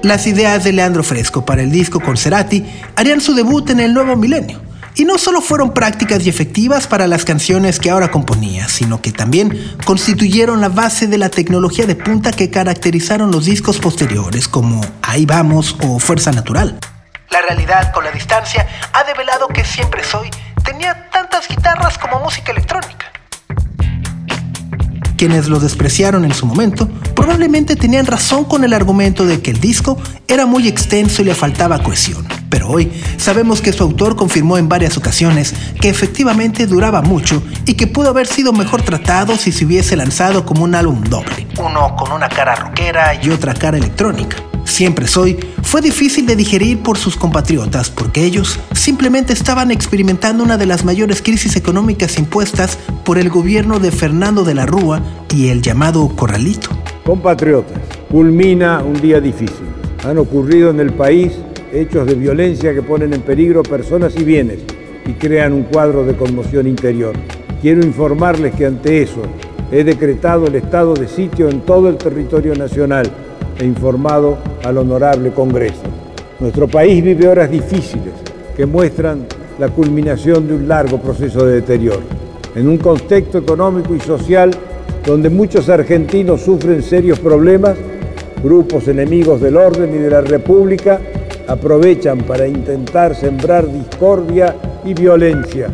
Las 0.03 0.27
ideas 0.27 0.65
de 0.65 0.73
Leandro 0.73 1.03
Fresco 1.03 1.45
para 1.45 1.63
el 1.63 1.71
disco 1.71 2.01
con 2.01 2.17
Cerati 2.17 2.65
harían 2.97 3.21
su 3.21 3.35
debut 3.35 3.71
en 3.71 3.81
el 3.81 3.93
nuevo 3.93 4.17
milenio. 4.17 4.61
Y 4.99 5.05
no 5.05 5.19
solo 5.19 5.43
fueron 5.43 5.75
prácticas 5.75 6.25
y 6.25 6.31
efectivas 6.31 6.87
para 6.87 7.07
las 7.07 7.27
canciones 7.27 7.79
que 7.79 7.91
ahora 7.91 8.11
componía, 8.11 8.67
sino 8.67 9.03
que 9.03 9.13
también 9.13 9.77
constituyeron 9.85 10.63
la 10.63 10.71
base 10.71 11.07
de 11.07 11.19
la 11.19 11.29
tecnología 11.29 11.85
de 11.85 11.97
punta 11.97 12.31
que 12.33 12.51
caracterizaron 12.51 13.31
los 13.31 13.45
discos 13.45 13.79
posteriores, 13.79 14.49
como 14.49 14.81
Ahí 15.03 15.27
vamos 15.27 15.77
o 15.83 15.99
Fuerza 15.99 16.33
Natural. 16.33 16.79
La 17.29 17.43
realidad 17.43 17.93
con 17.93 18.05
la 18.05 18.11
distancia 18.11 18.67
ha 18.95 19.05
develado 19.05 19.49
que 19.49 19.67
Siempre 19.67 20.03
Soy 20.03 20.31
tenía 20.65 21.11
tantas 21.11 21.47
guitarras 21.47 21.99
como 21.99 22.19
música 22.21 22.53
electrónica. 22.53 23.13
Quienes 25.17 25.49
lo 25.49 25.59
despreciaron 25.59 26.25
en 26.25 26.35
su 26.35 26.45
momento 26.47 26.89
probablemente 27.15 27.75
tenían 27.75 28.07
razón 28.07 28.45
con 28.45 28.65
el 28.65 28.75
argumento 28.75 29.25
de 29.25 29.41
que 29.41 29.51
el 29.51 29.61
disco 29.61 29.97
era 30.29 30.45
muy 30.45 30.69
extenso 30.69 31.23
y 31.23 31.25
le 31.25 31.35
faltaba 31.35 31.83
cohesión. 31.83 32.27
Pero 32.51 32.69
hoy 32.69 32.93
sabemos 33.17 33.61
que 33.61 33.73
su 33.73 33.83
autor 33.83 34.15
confirmó 34.15 34.59
en 34.59 34.69
varias 34.69 34.97
ocasiones 34.97 35.55
que 35.81 35.89
efectivamente 35.89 36.67
duraba 36.67 37.01
mucho 37.01 37.43
y 37.65 37.75
que 37.75 37.87
pudo 37.87 38.11
haber 38.11 38.27
sido 38.27 38.53
mejor 38.53 38.83
tratado 38.83 39.37
si 39.37 39.53
se 39.53 39.65
hubiese 39.65 39.97
lanzado 39.97 40.45
como 40.45 40.65
un 40.65 40.75
álbum 40.75 41.03
doble, 41.03 41.47
uno 41.59 41.97
con 41.97 42.13
una 42.13 42.29
cara 42.29 42.55
rockera 42.55 43.19
y 43.23 43.31
otra 43.31 43.55
cara 43.55 43.79
electrónica. 43.79 44.37
Siempre 44.65 45.07
Soy 45.07 45.39
fue 45.67 45.81
difícil 45.81 46.27
de 46.27 46.37
digerir 46.37 46.81
por 46.81 46.97
sus 46.97 47.17
compatriotas 47.17 47.91
porque 47.91 48.25
ellos 48.25 48.61
simplemente 48.73 49.33
estaban 49.33 49.73
experimentando 49.73 50.45
una 50.45 50.57
de 50.57 50.65
las 50.65 50.85
mayores 50.85 51.21
crisis 51.21 51.57
económicas 51.57 52.19
impuestas 52.19 52.79
por 53.05 53.19
el 53.19 53.31
gobierno 53.31 53.81
de 53.81 53.91
Fernando 53.91 54.45
de 54.45 54.55
la 54.55 54.65
Rúa 54.65 55.03
y 55.35 55.49
el 55.49 55.63
llamado 55.63 56.09
Corralito. 56.15 56.69
Compatriotas, 57.05 57.81
culmina 58.09 58.79
un 58.79 59.01
día 59.01 59.21
difícil. 59.21 59.67
Han 60.05 60.19
ocurrido 60.19 60.71
en 60.71 60.79
el 60.79 60.93
país 60.93 61.33
hechos 61.73 62.07
de 62.07 62.15
violencia 62.15 62.73
que 62.73 62.83
ponen 62.83 63.13
en 63.13 63.23
peligro 63.23 63.65
personas 63.65 64.15
y 64.17 64.23
bienes 64.23 64.61
y 65.05 65.15
crean 65.15 65.53
un 65.53 65.65
cuadro 65.65 66.05
de 66.05 66.17
conmoción 66.17 66.69
interior. 66.69 67.17
Quiero 67.61 67.85
informarles 67.85 68.55
que 68.55 68.67
ante 68.67 69.03
eso 69.03 69.23
he 69.73 69.83
decretado 69.83 70.47
el 70.47 70.55
estado 70.55 70.95
de 70.95 71.09
sitio 71.09 71.49
en 71.49 71.63
todo 71.63 71.89
el 71.89 71.97
territorio 71.97 72.55
nacional 72.55 73.11
e 73.59 73.65
informado 73.65 74.39
al 74.65 74.79
honorable 74.79 75.33
Congreso. 75.33 75.83
Nuestro 76.41 76.69
país 76.69 77.03
vive 77.03 77.29
horas 77.29 77.51
difíciles 77.51 78.13
que 78.57 78.67
muestran 78.67 79.27
la 79.59 79.69
culminación 79.69 80.47
de 80.47 80.55
un 80.55 80.69
largo 80.69 80.99
proceso 80.99 81.45
de 81.47 81.57
deterioro. 81.57 82.03
En 82.55 82.69
un 82.69 82.79
contexto 82.79 83.39
económico 83.39 83.95
y 83.95 84.01
social 84.01 84.51
donde 85.05 85.31
muchos 85.31 85.69
argentinos 85.69 86.43
sufren 86.43 86.83
serios 86.83 87.19
problemas, 87.19 87.77
grupos 88.43 88.89
enemigos 88.89 89.41
del 89.41 89.57
orden 89.57 89.95
y 89.95 89.99
de 89.99 90.11
la 90.11 90.21
República 90.21 91.01
aprovechan 91.47 92.19
para 92.19 92.47
intentar 92.47 93.15
sembrar 93.15 93.71
discordia 93.71 94.57
y 94.85 94.95
violencia 94.95 95.69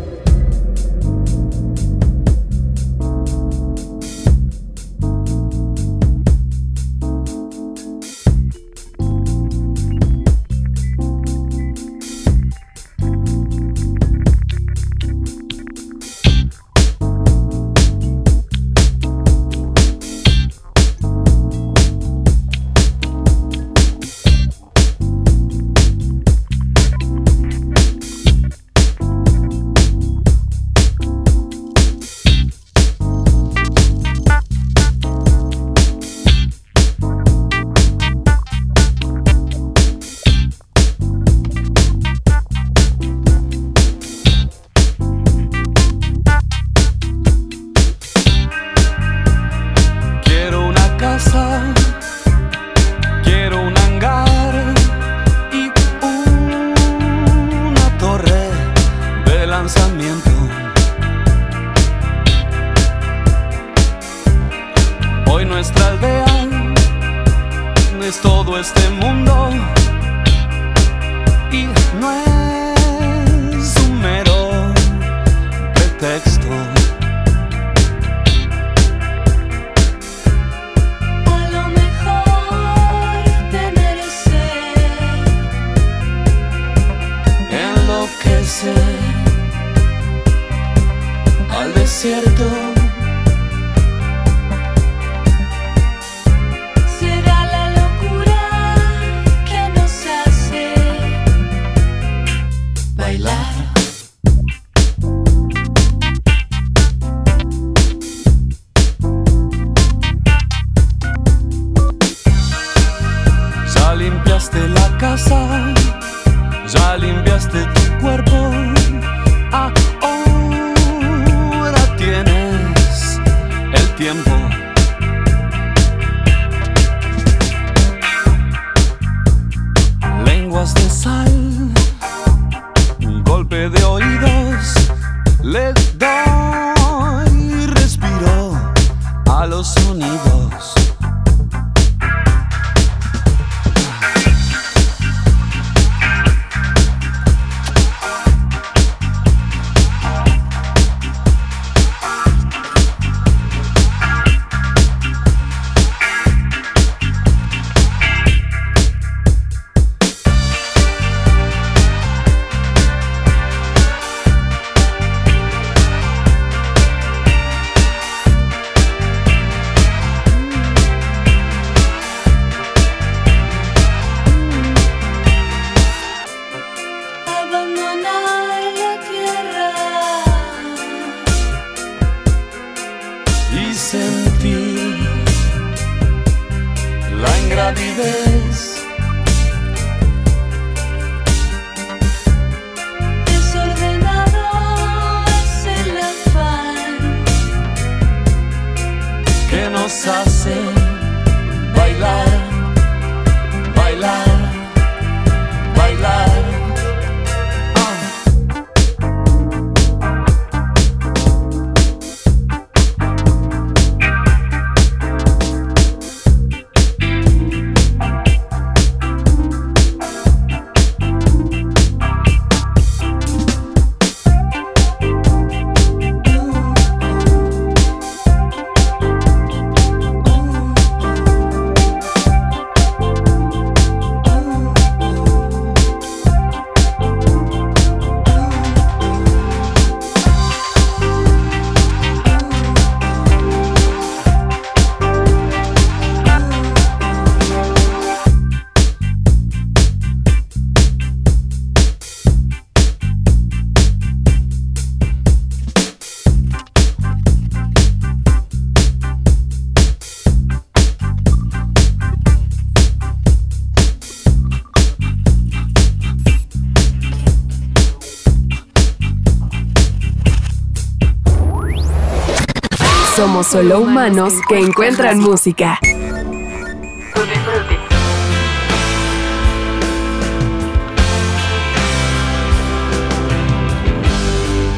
Somos 273.32 273.46
solo 273.46 273.80
humanos 273.80 274.34
que 274.46 274.58
encuentran 274.58 275.18
música. 275.18 275.80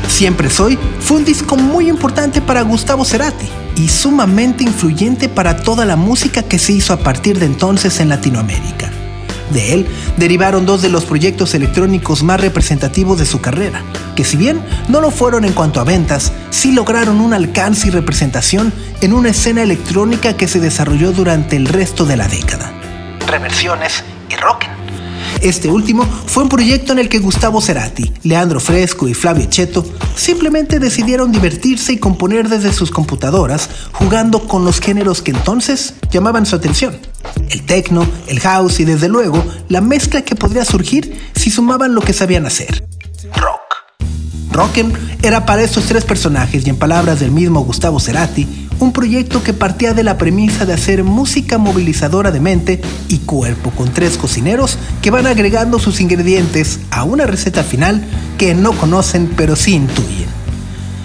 Siempre 0.06 0.48
Soy 0.48 0.78
fue 1.00 1.16
un 1.16 1.24
disco 1.24 1.56
muy 1.56 1.88
importante 1.88 2.40
para 2.40 2.62
Gustavo 2.62 3.04
Cerati 3.04 3.48
y 3.74 3.88
sumamente 3.88 4.62
influyente 4.62 5.28
para 5.28 5.56
toda 5.56 5.84
la 5.84 5.96
música 5.96 6.44
que 6.44 6.60
se 6.60 6.74
hizo 6.74 6.92
a 6.92 6.98
partir 6.98 7.40
de 7.40 7.46
entonces 7.46 7.98
en 7.98 8.08
Latinoamérica. 8.08 8.88
De 9.50 9.74
él 9.74 9.86
derivaron 10.16 10.64
dos 10.64 10.80
de 10.80 10.88
los 10.88 11.04
proyectos 11.04 11.54
electrónicos 11.54 12.22
más 12.22 12.40
representativos 12.40 13.18
de 13.18 13.26
su 13.26 13.40
carrera, 13.40 13.82
que 14.14 14.22
si 14.22 14.36
bien 14.36 14.60
no 14.88 15.00
lo 15.00 15.10
fueron 15.10 15.44
en 15.44 15.52
cuanto 15.52 15.80
a 15.80 15.84
ventas, 15.84 16.32
sí 16.54 16.70
lograron 16.70 17.20
un 17.20 17.34
alcance 17.34 17.88
y 17.88 17.90
representación 17.90 18.72
en 19.00 19.12
una 19.12 19.30
escena 19.30 19.62
electrónica 19.62 20.36
que 20.36 20.46
se 20.46 20.60
desarrolló 20.60 21.12
durante 21.12 21.56
el 21.56 21.66
resto 21.66 22.06
de 22.06 22.16
la 22.16 22.28
década. 22.28 22.72
Reversiones 23.26 24.04
y 24.30 24.36
rock. 24.36 24.64
Este 25.40 25.68
último 25.68 26.04
fue 26.04 26.44
un 26.44 26.48
proyecto 26.48 26.92
en 26.92 27.00
el 27.00 27.08
que 27.08 27.18
Gustavo 27.18 27.60
Cerati, 27.60 28.12
Leandro 28.22 28.60
Fresco 28.60 29.08
y 29.08 29.14
Flavio 29.14 29.46
Cheto 29.46 29.84
simplemente 30.14 30.78
decidieron 30.78 31.32
divertirse 31.32 31.92
y 31.92 31.98
componer 31.98 32.48
desde 32.48 32.72
sus 32.72 32.92
computadoras, 32.92 33.68
jugando 33.92 34.46
con 34.46 34.64
los 34.64 34.80
géneros 34.80 35.22
que 35.22 35.32
entonces 35.32 35.94
llamaban 36.10 36.46
su 36.46 36.54
atención. 36.54 36.96
El 37.50 37.66
techno, 37.66 38.06
el 38.28 38.38
house 38.38 38.78
y 38.78 38.84
desde 38.84 39.08
luego 39.08 39.44
la 39.68 39.80
mezcla 39.80 40.22
que 40.22 40.36
podría 40.36 40.64
surgir 40.64 41.20
si 41.34 41.50
sumaban 41.50 41.96
lo 41.96 42.00
que 42.00 42.12
sabían 42.12 42.46
hacer. 42.46 42.86
Rock. 44.54 44.64
Rock'em 44.74 44.92
era 45.22 45.46
para 45.46 45.62
estos 45.62 45.84
tres 45.84 46.04
personajes 46.04 46.66
y 46.66 46.70
en 46.70 46.76
palabras 46.76 47.20
del 47.20 47.32
mismo 47.32 47.60
Gustavo 47.60 48.00
Cerati, 48.00 48.46
un 48.78 48.92
proyecto 48.92 49.42
que 49.42 49.52
partía 49.52 49.94
de 49.94 50.04
la 50.04 50.16
premisa 50.16 50.64
de 50.64 50.72
hacer 50.72 51.04
música 51.04 51.58
movilizadora 51.58 52.30
de 52.30 52.40
mente 52.40 52.80
y 53.08 53.18
cuerpo 53.18 53.70
con 53.70 53.92
tres 53.92 54.16
cocineros 54.16 54.78
que 55.02 55.10
van 55.10 55.26
agregando 55.26 55.78
sus 55.78 56.00
ingredientes 56.00 56.80
a 56.90 57.04
una 57.04 57.26
receta 57.26 57.62
final 57.62 58.04
que 58.38 58.54
no 58.54 58.72
conocen 58.72 59.30
pero 59.36 59.56
sí 59.56 59.74
intuyen. 59.74 60.28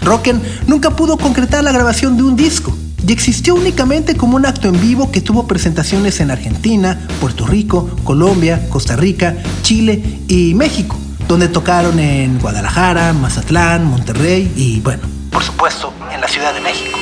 Rock'em 0.03 0.39
nunca 0.67 0.91
pudo 0.91 1.17
concretar 1.17 1.63
la 1.63 1.71
grabación 1.71 2.17
de 2.17 2.23
un 2.23 2.35
disco 2.35 2.75
y 3.05 3.11
existió 3.11 3.55
únicamente 3.55 4.15
como 4.15 4.35
un 4.35 4.45
acto 4.45 4.67
en 4.67 4.79
vivo 4.79 5.11
que 5.11 5.21
tuvo 5.21 5.47
presentaciones 5.47 6.19
en 6.19 6.31
Argentina, 6.31 7.07
Puerto 7.19 7.45
Rico, 7.45 7.89
Colombia, 8.03 8.69
Costa 8.69 8.95
Rica, 8.95 9.35
Chile 9.63 10.01
y 10.27 10.53
México 10.53 10.97
donde 11.29 11.47
tocaron 11.47 11.99
en 11.99 12.39
Guadalajara, 12.39 13.13
Mazatlán, 13.13 13.85
Monterrey 13.85 14.51
y, 14.55 14.79
bueno, 14.81 15.03
por 15.31 15.43
supuesto, 15.43 15.93
en 16.11 16.19
la 16.19 16.27
Ciudad 16.27 16.55
de 16.55 16.59
México. 16.59 16.97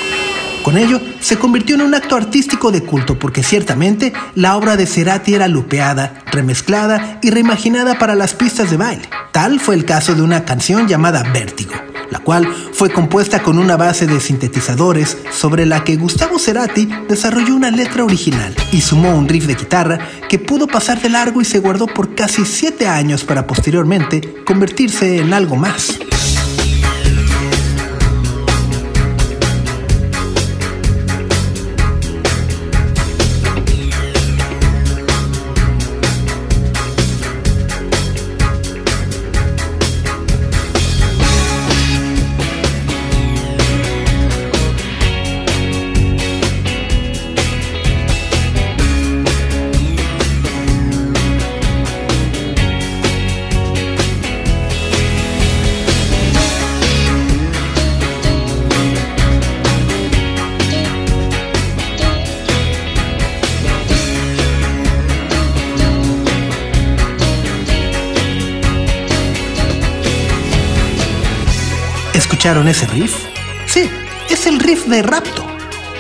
Con 0.63 0.77
ello, 0.77 0.99
se 1.21 1.39
convirtió 1.39 1.75
en 1.75 1.81
un 1.81 1.95
acto 1.95 2.17
artístico 2.17 2.69
de 2.69 2.83
culto 2.83 3.17
porque 3.17 3.41
ciertamente 3.41 4.11
la 4.35 4.57
obra 4.57 4.75
de 4.75 4.85
Cerati 4.85 5.33
era 5.33 5.47
lupeada, 5.47 6.25
remezclada 6.29 7.19
y 7.21 7.29
reimaginada 7.29 7.97
para 7.97 8.15
las 8.15 8.33
pistas 8.33 8.69
de 8.69 8.75
baile. 8.75 9.09
Tal 9.31 9.61
fue 9.61 9.75
el 9.75 9.85
caso 9.85 10.13
de 10.13 10.23
una 10.23 10.43
canción 10.43 10.89
llamada 10.89 11.23
Vértigo, 11.31 11.71
la 12.09 12.19
cual 12.19 12.47
fue 12.71 12.89
compuesta 12.89 13.41
con 13.41 13.57
una 13.59 13.77
base 13.77 14.07
de 14.07 14.19
sintetizadores 14.19 15.17
sobre 15.31 15.65
la 15.65 15.83
que 15.83 15.95
Gustavo 15.95 16.39
Cerati 16.39 16.89
desarrolló 17.07 17.55
una 17.55 17.71
letra 17.71 18.03
original 18.03 18.55
y 18.71 18.81
sumó 18.81 19.15
un 19.15 19.27
riff 19.27 19.45
de 19.45 19.55
guitarra 19.55 19.99
que 20.29 20.39
pudo 20.39 20.67
pasar 20.67 21.01
de 21.01 21.09
largo 21.09 21.41
y 21.41 21.45
se 21.45 21.59
guardó 21.59 21.87
por 21.87 22.15
casi 22.15 22.45
siete 22.45 22.87
años 22.87 23.23
para 23.23 23.47
posteriormente 23.47 24.43
convertirse 24.45 25.17
en 25.17 25.33
algo 25.33 25.55
más. 25.55 25.99
¿Escucharon 72.47 72.69
ese 72.69 72.85
riff? 72.87 73.13
Sí, 73.65 73.89
es 74.29 74.47
el 74.47 74.59
riff 74.59 74.85
de 74.85 75.01
Rapto. 75.01 75.45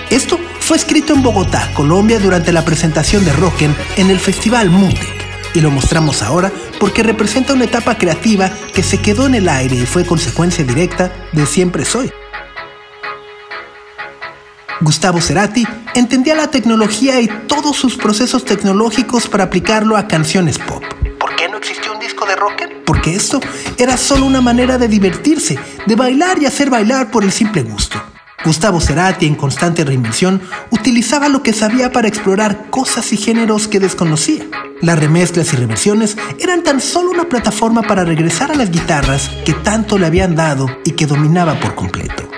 Esto 0.09 0.39
fue 0.61 0.77
escrito 0.77 1.13
en 1.13 1.21
Bogotá, 1.21 1.69
Colombia, 1.73 2.19
durante 2.19 2.53
la 2.53 2.63
presentación 2.63 3.25
de 3.25 3.33
Rocken 3.33 3.75
en 3.97 4.09
el 4.09 4.17
Festival 4.17 4.69
Mutec. 4.69 5.25
Y 5.53 5.59
lo 5.59 5.71
mostramos 5.71 6.21
ahora 6.21 6.49
porque 6.79 7.03
representa 7.03 7.51
una 7.51 7.65
etapa 7.65 7.97
creativa 7.97 8.49
que 8.73 8.81
se 8.81 9.01
quedó 9.01 9.25
en 9.25 9.35
el 9.35 9.49
aire 9.49 9.75
y 9.75 9.85
fue 9.85 10.05
consecuencia 10.05 10.63
directa 10.63 11.11
de 11.33 11.45
Siempre 11.45 11.83
Soy. 11.83 12.13
Gustavo 14.79 15.19
Cerati 15.19 15.67
entendía 15.95 16.33
la 16.33 16.49
tecnología 16.49 17.19
y 17.19 17.27
todos 17.27 17.75
sus 17.75 17.97
procesos 17.97 18.45
tecnológicos 18.45 19.27
para 19.27 19.43
aplicarlo 19.43 19.97
a 19.97 20.07
canciones 20.07 20.57
pop. 20.59 20.81
¿Por 21.19 21.35
qué 21.35 21.49
no 21.49 21.57
existió 21.57 21.91
un 21.91 21.99
disco 21.99 22.25
de 22.25 22.37
rocker? 22.37 22.83
Porque 22.85 23.15
esto 23.15 23.41
era 23.77 23.97
solo 23.97 24.25
una 24.25 24.41
manera 24.41 24.77
de 24.77 24.87
divertirse, 24.87 25.57
de 25.85 25.95
bailar 25.95 26.41
y 26.41 26.45
hacer 26.45 26.69
bailar 26.69 27.11
por 27.11 27.23
el 27.23 27.31
simple 27.31 27.63
gusto. 27.63 28.01
Gustavo 28.45 28.79
Cerati, 28.79 29.25
en 29.25 29.35
constante 29.35 29.83
reinvención, 29.83 30.41
utilizaba 30.69 31.27
lo 31.27 31.43
que 31.43 31.53
sabía 31.53 31.91
para 31.91 32.07
explorar 32.07 32.69
cosas 32.69 33.11
y 33.11 33.17
géneros 33.17 33.67
que 33.67 33.79
desconocía. 33.79 34.45
Las 34.81 34.99
remezclas 34.99 35.51
y 35.53 35.57
reversiones 35.57 36.17
eran 36.39 36.63
tan 36.63 36.79
solo 36.79 37.09
una 37.11 37.27
plataforma 37.27 37.81
para 37.81 38.05
regresar 38.05 38.51
a 38.51 38.55
las 38.55 38.71
guitarras 38.71 39.29
que 39.43 39.53
tanto 39.53 39.97
le 39.97 40.05
habían 40.05 40.35
dado 40.35 40.67
y 40.85 40.91
que 40.91 41.07
dominaba 41.07 41.59
por 41.59 41.75
completo. 41.75 42.36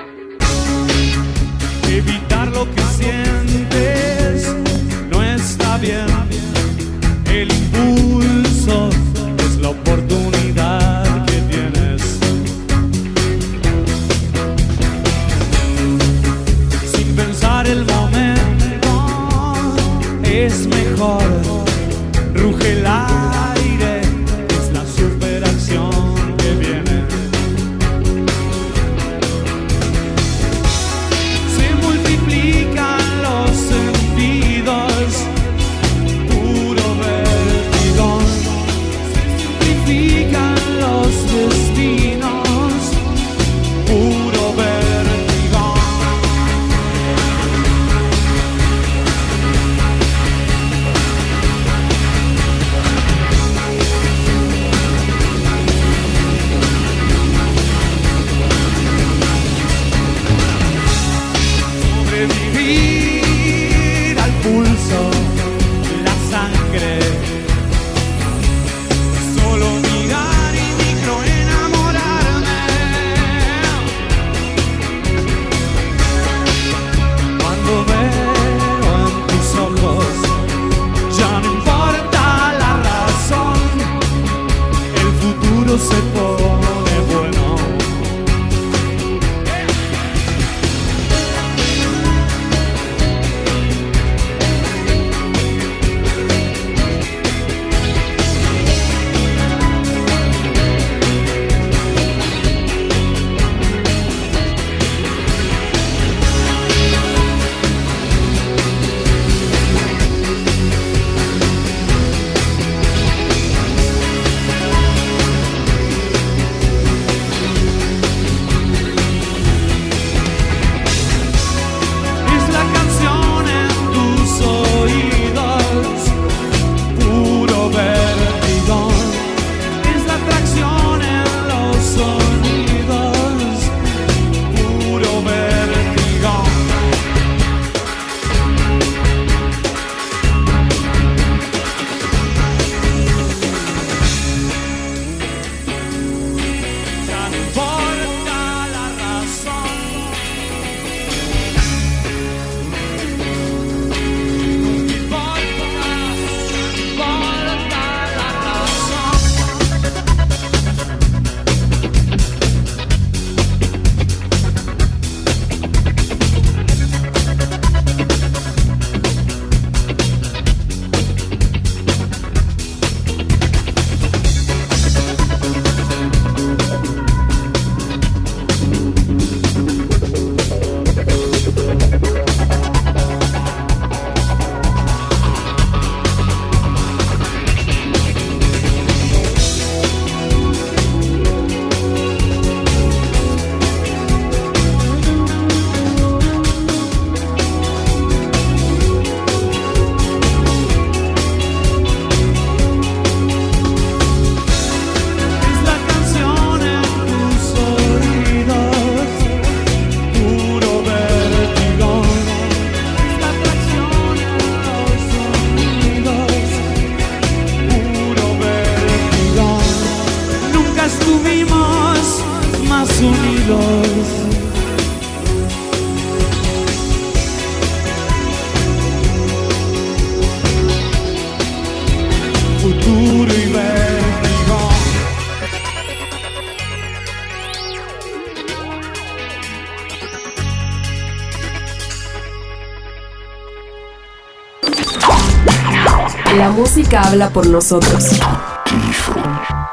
música 246.69 247.01
habla 247.01 247.31
por 247.31 247.47
nosotros. 247.47 248.09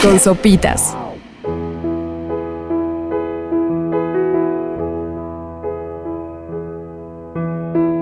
Con 0.01 0.19
sopitas. 0.19 0.95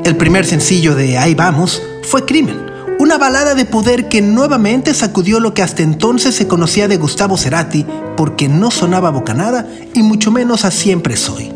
El 0.04 0.16
primer 0.16 0.46
sencillo 0.46 0.94
de 0.94 1.18
Ahí 1.18 1.34
Vamos 1.34 1.82
fue 2.04 2.24
Crimen, 2.24 2.66
una 3.00 3.18
balada 3.18 3.56
de 3.56 3.64
poder 3.64 4.08
que 4.08 4.22
nuevamente 4.22 4.94
sacudió 4.94 5.40
lo 5.40 5.54
que 5.54 5.62
hasta 5.62 5.82
entonces 5.82 6.36
se 6.36 6.46
conocía 6.46 6.86
de 6.86 6.96
Gustavo 6.96 7.36
Cerati, 7.36 7.84
porque 8.16 8.48
no 8.48 8.70
sonaba 8.70 9.10
bocanada 9.10 9.66
y 9.92 10.04
mucho 10.04 10.30
menos 10.30 10.64
a 10.64 10.70
Siempre 10.70 11.16
Soy. 11.16 11.53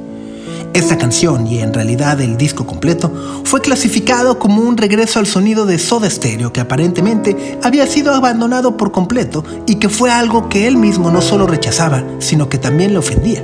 Esta 0.78 0.96
canción, 0.96 1.44
y 1.48 1.58
en 1.58 1.74
realidad 1.74 2.20
el 2.20 2.36
disco 2.36 2.64
completo, 2.64 3.12
fue 3.42 3.60
clasificado 3.60 4.38
como 4.38 4.62
un 4.62 4.76
regreso 4.76 5.18
al 5.18 5.26
sonido 5.26 5.66
de 5.66 5.76
Soda 5.76 6.08
Stereo 6.08 6.52
que 6.52 6.60
aparentemente 6.60 7.58
había 7.64 7.84
sido 7.88 8.14
abandonado 8.14 8.76
por 8.76 8.92
completo 8.92 9.42
y 9.66 9.74
que 9.74 9.88
fue 9.88 10.12
algo 10.12 10.48
que 10.48 10.68
él 10.68 10.76
mismo 10.76 11.10
no 11.10 11.20
solo 11.20 11.48
rechazaba, 11.48 12.04
sino 12.20 12.48
que 12.48 12.58
también 12.58 12.92
le 12.92 12.98
ofendía, 12.98 13.42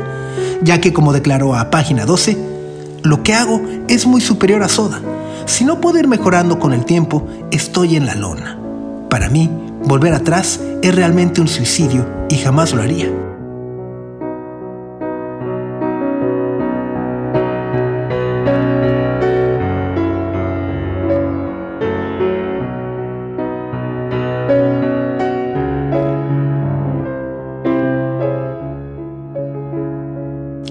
ya 0.63 0.81
que 0.81 0.93
como 0.93 1.13
declaró 1.13 1.57
a 1.57 1.73
página 1.73 2.07
12, 2.07 2.39
lo 3.03 3.25
que 3.25 3.35
hago 3.35 3.61
es 3.89 4.07
muy 4.07 4.21
superior 4.21 4.63
a 4.63 4.69
Soda. 4.69 5.03
Si 5.47 5.65
no 5.65 5.81
puedo 5.81 5.99
ir 5.99 6.07
mejorando 6.07 6.61
con 6.61 6.73
el 6.73 6.85
tiempo, 6.85 7.27
estoy 7.51 7.97
en 7.97 8.07
la 8.07 8.15
lona. 8.15 8.61
Para 9.11 9.29
mí, 9.29 9.51
volver 9.83 10.15
atrás 10.15 10.61
es 10.83 10.95
realmente 10.95 11.41
un 11.41 11.49
suicidio 11.49 12.07
y 12.29 12.37
jamás 12.37 12.73
lo 12.73 12.81
haría. 12.81 13.34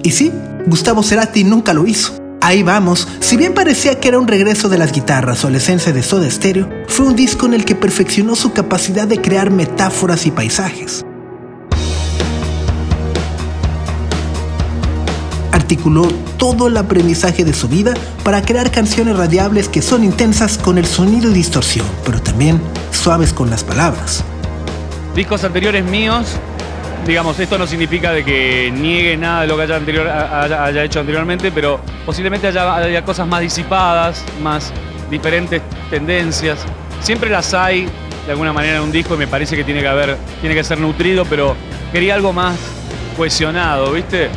Y 0.03 0.11
sí, 0.11 0.31
Gustavo 0.65 1.01
Cerati 1.01 1.45
nunca 1.45 1.73
lo 1.73 1.87
hizo. 1.87 2.13
Ahí 2.41 2.61
vamos, 2.61 3.07
si 3.21 3.37
bien 3.37 3.53
parecía 3.53 4.01
que 4.01 4.09
era 4.09 4.19
un 4.19 4.27
regreso 4.27 4.67
de 4.67 4.77
las 4.77 4.91
guitarras 4.91 5.45
o 5.45 5.49
la 5.49 5.57
esencia 5.57 5.93
de 5.93 6.03
Soda 6.03 6.29
Stereo, 6.29 6.69
fue 6.89 7.05
un 7.05 7.15
disco 7.15 7.45
en 7.45 7.53
el 7.53 7.63
que 7.63 7.73
perfeccionó 7.73 8.35
su 8.35 8.51
capacidad 8.51 9.07
de 9.07 9.21
crear 9.21 9.49
metáforas 9.49 10.25
y 10.25 10.31
paisajes. 10.31 11.05
Articuló 15.53 16.05
todo 16.37 16.67
el 16.67 16.75
aprendizaje 16.75 17.45
de 17.45 17.53
su 17.53 17.69
vida 17.69 17.93
para 18.25 18.41
crear 18.41 18.71
canciones 18.71 19.15
radiables 19.15 19.69
que 19.69 19.81
son 19.81 20.03
intensas 20.03 20.57
con 20.57 20.77
el 20.77 20.85
sonido 20.85 21.31
y 21.31 21.33
distorsión, 21.33 21.87
pero 22.03 22.21
también 22.21 22.59
suaves 22.91 23.31
con 23.31 23.49
las 23.49 23.63
palabras. 23.63 24.21
Discos 25.15 25.45
anteriores 25.45 25.85
míos 25.85 26.37
digamos, 27.05 27.37
esto 27.39 27.57
no 27.57 27.67
significa 27.67 28.11
de 28.11 28.23
que 28.23 28.71
niegue 28.73 29.17
nada 29.17 29.41
de 29.41 29.47
lo 29.47 29.57
que 29.57 29.63
haya, 29.63 30.83
hecho 30.83 30.99
anteriormente, 30.99 31.51
pero 31.51 31.79
posiblemente 32.05 32.47
haya, 32.47 32.75
haya, 32.75 33.03
cosas 33.03 33.27
más 33.27 33.41
disipadas, 33.41 34.23
más 34.41 34.71
diferentes 35.09 35.61
tendencias. 35.89 36.59
Siempre 37.01 37.29
las 37.29 37.53
hay 37.53 37.87
de 38.25 38.31
alguna 38.31 38.53
manera 38.53 38.77
en 38.77 38.83
un 38.83 38.91
disco 38.91 39.15
y 39.15 39.17
me 39.17 39.27
parece 39.27 39.55
que 39.55 39.63
tiene 39.63 39.81
que 39.81 39.87
haber, 39.87 40.17
tiene 40.39 40.55
que 40.55 40.63
ser 40.63 40.79
nutrido, 40.79 41.25
pero 41.25 41.55
quería 41.91 42.15
algo 42.15 42.31
más 42.31 42.55
cohesionado, 43.17 43.91
¿viste? 43.91 44.29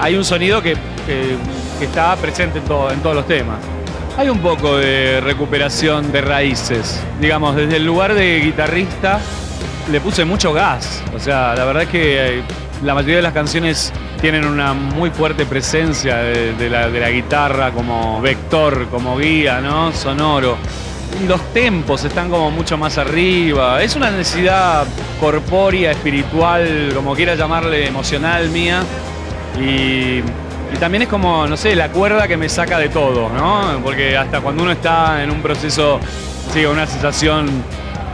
Hay 0.00 0.14
un 0.14 0.24
sonido 0.24 0.62
que, 0.62 0.74
que, 1.06 1.36
que 1.78 1.84
está 1.84 2.14
presente 2.16 2.58
en, 2.58 2.64
todo, 2.64 2.90
en 2.90 3.00
todos 3.00 3.16
los 3.16 3.26
temas. 3.26 3.58
Hay 4.16 4.28
un 4.28 4.38
poco 4.38 4.76
de 4.76 5.20
recuperación 5.20 6.12
de 6.12 6.20
raíces, 6.20 7.02
digamos, 7.20 7.56
desde 7.56 7.76
el 7.76 7.84
lugar 7.84 8.14
de 8.14 8.40
guitarrista 8.40 9.20
le 9.90 10.00
puse 10.00 10.24
mucho 10.24 10.52
gas. 10.52 11.02
O 11.14 11.18
sea, 11.18 11.54
la 11.54 11.64
verdad 11.64 11.84
es 11.84 11.88
que 11.88 12.38
eh, 12.38 12.42
la 12.82 12.94
mayoría 12.94 13.16
de 13.16 13.22
las 13.22 13.32
canciones 13.32 13.92
tienen 14.20 14.44
una 14.44 14.72
muy 14.72 15.10
fuerte 15.10 15.46
presencia 15.46 16.16
de, 16.18 16.70
la, 16.70 17.10
guitarra 17.10 17.72
como 17.72 18.20
vector, 18.20 18.88
como 18.88 19.18
guía, 19.18 19.60
¿no? 19.60 19.92
Sonoro. 19.92 20.56
Los 21.26 21.40
tempos 21.52 22.04
están 22.04 22.30
como 22.30 22.50
mucho 22.50 22.78
más 22.78 22.98
arriba. 22.98 23.82
Es 23.82 23.96
una 23.96 24.10
necesidad 24.10 24.86
corpórea, 25.20 25.90
espiritual, 25.90 26.92
como 26.94 27.14
quiera 27.14 27.34
llamarle, 27.34 27.86
emocional 27.86 28.48
mía. 28.48 28.82
Y, 29.60 30.20
y 30.72 30.78
también 30.80 31.02
es 31.02 31.08
como, 31.08 31.46
no 31.46 31.56
sé, 31.56 31.76
la 31.76 31.90
cuerda 31.90 32.26
que 32.26 32.36
me 32.36 32.48
saca 32.48 32.78
de 32.78 32.88
todo, 32.88 33.28
¿no? 33.28 33.80
Porque 33.84 34.16
hasta 34.16 34.40
cuando 34.40 34.62
uno 34.62 34.72
está 34.72 35.22
en 35.22 35.30
un 35.30 35.42
proceso, 35.42 36.00
sí, 36.52 36.64
una 36.64 36.86
sensación 36.86 37.62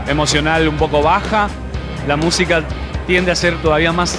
emocional 0.09 0.67
un 0.67 0.77
poco 0.77 1.01
baja, 1.01 1.47
la 2.07 2.17
música 2.17 2.63
tiende 3.07 3.31
a 3.31 3.35
ser 3.35 3.55
todavía 3.61 3.91
más 3.91 4.17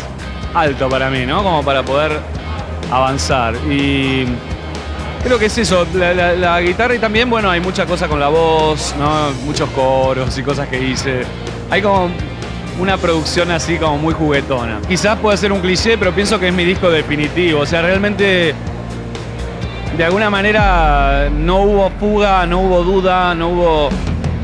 alto 0.54 0.88
para 0.88 1.10
mí, 1.10 1.26
¿no? 1.26 1.42
Como 1.42 1.62
para 1.62 1.82
poder 1.82 2.12
avanzar. 2.90 3.54
Y 3.68 4.24
creo 5.22 5.38
que 5.38 5.46
es 5.46 5.58
eso, 5.58 5.86
la, 5.94 6.60
guitarra 6.60 6.94
y 6.94 6.98
también, 6.98 7.28
bueno, 7.28 7.50
hay 7.50 7.60
mucha 7.60 7.86
cosa 7.86 8.08
con 8.08 8.20
la 8.20 8.28
voz, 8.28 8.94
¿no? 8.98 9.30
Muchos 9.44 9.68
coros 9.70 10.36
y 10.38 10.42
cosas 10.42 10.68
que 10.68 10.82
hice. 10.82 11.22
Hay 11.70 11.82
como 11.82 12.10
una 12.80 12.96
producción 12.96 13.50
así 13.50 13.76
como 13.76 13.98
muy 13.98 14.14
juguetona. 14.14 14.80
Quizás 14.88 15.18
puede 15.18 15.36
ser 15.36 15.52
un 15.52 15.60
cliché, 15.60 15.98
pero 15.98 16.12
pienso 16.12 16.38
que 16.38 16.48
es 16.48 16.54
mi 16.54 16.64
disco 16.64 16.90
definitivo. 16.90 17.60
O 17.60 17.66
sea, 17.66 17.82
realmente 17.82 18.54
de 19.96 20.04
alguna 20.04 20.30
manera 20.30 21.28
no 21.30 21.62
hubo 21.62 21.90
fuga, 21.98 22.46
no 22.46 22.60
hubo 22.60 22.82
duda, 22.82 23.34
no 23.34 23.48
hubo, 23.50 23.88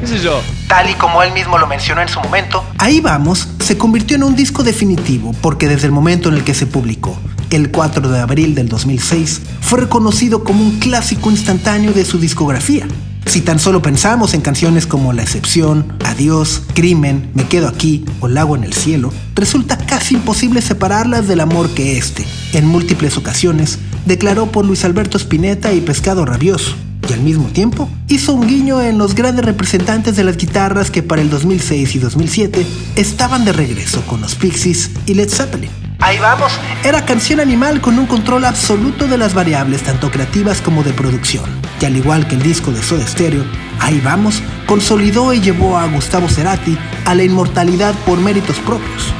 qué 0.01 0.07
sé 0.07 0.19
yo, 0.19 0.41
Tal 0.69 0.91
y 0.91 0.95
como 0.95 1.23
él 1.23 1.33
mismo 1.33 1.59
lo 1.59 1.67
mencionó 1.67 2.03
en 2.03 2.09
su 2.09 2.21
momento, 2.21 2.65
Ahí 2.79 3.01
vamos 3.01 3.49
se 3.67 3.77
convirtió 3.77 4.17
en 4.17 4.23
un 4.23 4.37
disco 4.37 4.63
definitivo 4.63 5.35
porque 5.41 5.67
desde 5.69 5.87
el 5.87 5.93
momento 5.93 6.29
en 6.29 6.37
el 6.37 6.45
que 6.45 6.55
se 6.55 6.67
publicó, 6.67 7.19
el 7.51 7.71
4 7.71 8.09
de 8.09 8.21
abril 8.21 8.55
del 8.55 8.69
2006, 8.69 9.43
fue 9.61 9.81
reconocido 9.81 10.45
como 10.45 10.63
un 10.63 10.79
clásico 10.79 11.31
instantáneo 11.31 11.93
de 11.93 12.05
su 12.05 12.19
discografía. 12.19 12.87
Si 13.27 13.41
tan 13.41 13.59
solo 13.59 13.83
pensamos 13.83 14.35
en 14.35 14.41
canciones 14.41 14.87
como 14.87 15.13
La 15.13 15.23
Excepción, 15.23 15.95
Adiós, 16.05 16.63
Crimen, 16.75 17.31
Me 17.35 17.49
Quedo 17.49 17.67
Aquí 17.67 18.05
o 18.21 18.29
Lago 18.29 18.55
en 18.55 18.63
el 18.63 18.73
Cielo, 18.73 19.13
resulta 19.35 19.79
casi 19.79 20.15
imposible 20.15 20.63
separarlas 20.63 21.27
del 21.27 21.41
amor 21.41 21.71
que 21.71 21.99
este, 21.99 22.25
en 22.53 22.67
múltiples 22.67 23.17
ocasiones, 23.17 23.81
declaró 24.05 24.47
por 24.53 24.65
Luis 24.65 24.85
Alberto 24.85 25.19
Spinetta 25.19 25.73
y 25.73 25.81
Pescado 25.81 26.25
Rabioso 26.25 26.77
y 27.09 27.13
al 27.13 27.21
mismo 27.21 27.49
tiempo 27.49 27.89
hizo 28.09 28.33
un 28.33 28.47
guiño 28.47 28.81
en 28.81 28.99
los 28.99 29.15
grandes 29.15 29.45
representantes 29.45 30.17
de 30.17 30.25
las 30.25 30.37
guitarras 30.37 30.91
que 30.91 31.03
para 31.03 31.23
el 31.23 31.31
2006 31.31 31.95
y 31.95 31.99
2007 31.99 32.67
estaban 32.97 33.45
de 33.45 33.53
regreso 33.53 34.03
con 34.07 34.21
los 34.21 34.35
Pixies 34.35 34.91
y 35.07 35.15
Led 35.15 35.29
Zeppelin. 35.29 35.71
Ahí 36.01 36.19
vamos, 36.19 36.53
era 36.85 37.05
canción 37.05 37.41
animal 37.41 37.81
con 37.81 37.99
un 37.99 38.07
control 38.07 38.45
absoluto 38.45 39.07
de 39.09 39.17
las 39.17 39.35
variables 39.35 39.83
tanto 39.83 40.11
creativas 40.11 40.61
como 40.61 40.83
de 40.83 40.93
producción. 40.93 41.45
Y 41.81 41.85
al 41.87 41.97
igual 41.97 42.27
que 42.29 42.35
el 42.35 42.43
disco 42.43 42.71
de 42.71 42.83
Soda 42.83 43.07
Stereo, 43.07 43.45
Ahí 43.81 44.01
vamos, 44.03 44.43
consolidó 44.67 45.33
y 45.33 45.41
llevó 45.41 45.77
a 45.77 45.87
Gustavo 45.87 46.29
Cerati 46.29 46.77
a 47.05 47.15
la 47.15 47.23
inmortalidad 47.23 47.95
por 48.07 48.19
méritos 48.19 48.59
propios. 48.61 49.13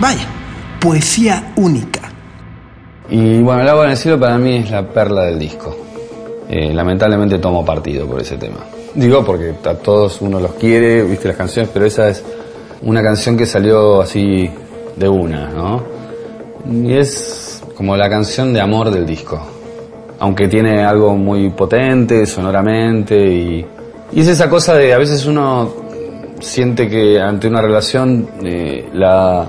Vaya, 0.00 0.26
poesía 0.80 1.52
única. 1.56 2.00
Y 3.08 3.40
bueno, 3.40 3.62
El 3.62 3.68
agua 3.68 3.84
en 3.84 3.90
el 3.92 3.96
cielo 3.96 4.20
para 4.20 4.36
mí 4.38 4.56
es 4.56 4.70
la 4.70 4.86
perla 4.88 5.22
del 5.22 5.38
disco. 5.38 5.85
Eh, 6.48 6.72
lamentablemente 6.72 7.38
tomo 7.38 7.64
partido 7.64 8.06
por 8.06 8.20
ese 8.20 8.36
tema. 8.36 8.58
Digo 8.94 9.24
porque 9.24 9.52
a 9.64 9.74
todos 9.74 10.20
uno 10.20 10.38
los 10.40 10.52
quiere, 10.52 11.02
viste 11.02 11.28
las 11.28 11.36
canciones, 11.36 11.70
pero 11.72 11.86
esa 11.86 12.08
es 12.08 12.24
una 12.82 13.02
canción 13.02 13.36
que 13.36 13.46
salió 13.46 14.00
así 14.00 14.48
de 14.94 15.08
una, 15.08 15.48
¿no? 15.48 15.82
Y 16.70 16.94
es 16.94 17.62
como 17.74 17.96
la 17.96 18.08
canción 18.08 18.52
de 18.52 18.60
amor 18.60 18.90
del 18.90 19.04
disco. 19.04 19.40
Aunque 20.18 20.48
tiene 20.48 20.82
algo 20.84 21.14
muy 21.16 21.50
potente 21.50 22.24
sonoramente 22.24 23.16
y, 23.16 23.66
y 24.12 24.20
es 24.20 24.28
esa 24.28 24.48
cosa 24.48 24.74
de 24.74 24.94
a 24.94 24.98
veces 24.98 25.26
uno 25.26 25.86
siente 26.40 26.88
que 26.88 27.20
ante 27.20 27.48
una 27.48 27.60
relación 27.60 28.28
eh, 28.42 28.88
la, 28.94 29.46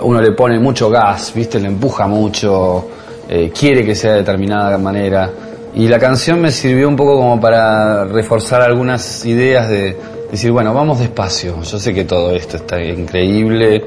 uno 0.00 0.20
le 0.20 0.32
pone 0.32 0.58
mucho 0.58 0.90
gas, 0.90 1.32
¿viste? 1.34 1.60
Le 1.60 1.68
empuja 1.68 2.06
mucho, 2.06 2.86
eh, 3.28 3.52
quiere 3.56 3.84
que 3.84 3.94
sea 3.94 4.12
de 4.12 4.18
determinada 4.18 4.76
manera. 4.78 5.30
Y 5.74 5.88
la 5.88 5.98
canción 5.98 6.40
me 6.40 6.50
sirvió 6.50 6.86
un 6.86 6.96
poco 6.96 7.16
como 7.16 7.40
para 7.40 8.04
reforzar 8.04 8.60
algunas 8.60 9.24
ideas 9.24 9.68
de 9.68 9.96
decir, 10.30 10.50
bueno, 10.50 10.74
vamos 10.74 10.98
despacio. 10.98 11.62
Yo 11.62 11.78
sé 11.78 11.94
que 11.94 12.04
todo 12.04 12.32
esto 12.32 12.58
está 12.58 12.82
increíble, 12.82 13.82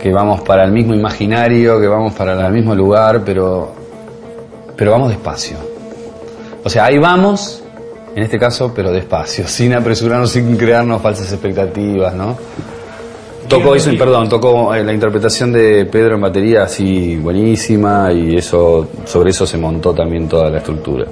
que 0.00 0.12
vamos 0.12 0.40
para 0.40 0.64
el 0.64 0.72
mismo 0.72 0.94
imaginario, 0.94 1.78
que 1.78 1.88
vamos 1.88 2.14
para 2.14 2.46
el 2.46 2.52
mismo 2.52 2.74
lugar, 2.74 3.22
pero, 3.24 3.72
pero 4.76 4.92
vamos 4.92 5.10
despacio. 5.10 5.58
O 6.64 6.70
sea, 6.70 6.86
ahí 6.86 6.98
vamos, 6.98 7.62
en 8.14 8.22
este 8.22 8.38
caso, 8.38 8.72
pero 8.74 8.90
despacio, 8.90 9.46
sin 9.48 9.74
apresurarnos, 9.74 10.30
sin 10.30 10.56
crearnos 10.56 11.02
falsas 11.02 11.30
expectativas, 11.32 12.14
¿no? 12.14 12.36
Tocó 13.46 13.76
eso, 13.76 13.92
perdón, 13.96 14.28
tocó 14.28 14.74
la 14.74 14.92
interpretación 14.92 15.52
de 15.52 15.86
Pedro 15.86 16.16
en 16.16 16.20
batería 16.20 16.64
así 16.64 17.16
buenísima 17.16 18.12
y 18.12 18.34
eso 18.34 18.88
sobre 19.04 19.30
eso 19.30 19.46
se 19.46 19.56
montó 19.56 19.94
también 19.94 20.28
toda 20.28 20.50
la 20.50 20.58
estructura. 20.58 21.06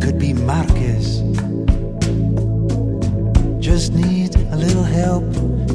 could 0.00 0.18
be 0.18 0.32
Marquez. 0.32 1.22
Just 3.60 3.92
need 3.92 4.34
a 4.52 4.56
little 4.56 4.84
help 4.84 5.24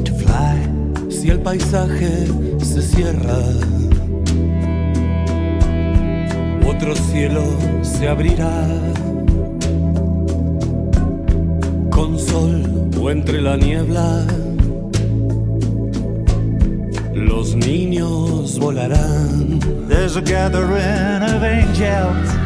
to 0.04 0.12
fly. 0.14 0.58
Si 1.08 1.30
el 1.30 1.40
paisaje 1.40 2.26
se 2.58 2.82
cierra, 2.82 3.40
otro 6.66 6.94
cielo 6.96 7.44
se 7.82 8.08
abrirá. 8.08 8.66
Con 11.90 12.18
sol 12.18 12.90
o 13.00 13.10
entre 13.10 13.40
la 13.40 13.56
niebla, 13.56 14.26
los 17.14 17.54
niños 17.54 18.58
volarán. 18.58 19.60
There's 19.88 20.16
a 20.16 20.20
gathering 20.20 21.22
of 21.22 21.42
angels. 21.42 22.43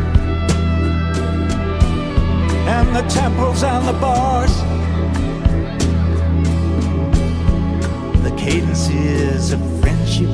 And 2.78 2.94
the 2.94 3.02
temples 3.08 3.64
and 3.64 3.88
the 3.88 3.92
bars. 3.94 4.52
The 8.22 8.30
cadences 8.36 9.52
of 9.52 9.60
friendship 9.80 10.28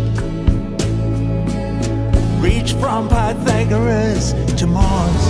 reach 2.42 2.74
from 2.74 3.08
Pythagoras 3.08 4.34
to 4.58 4.66
Mars. 4.66 5.22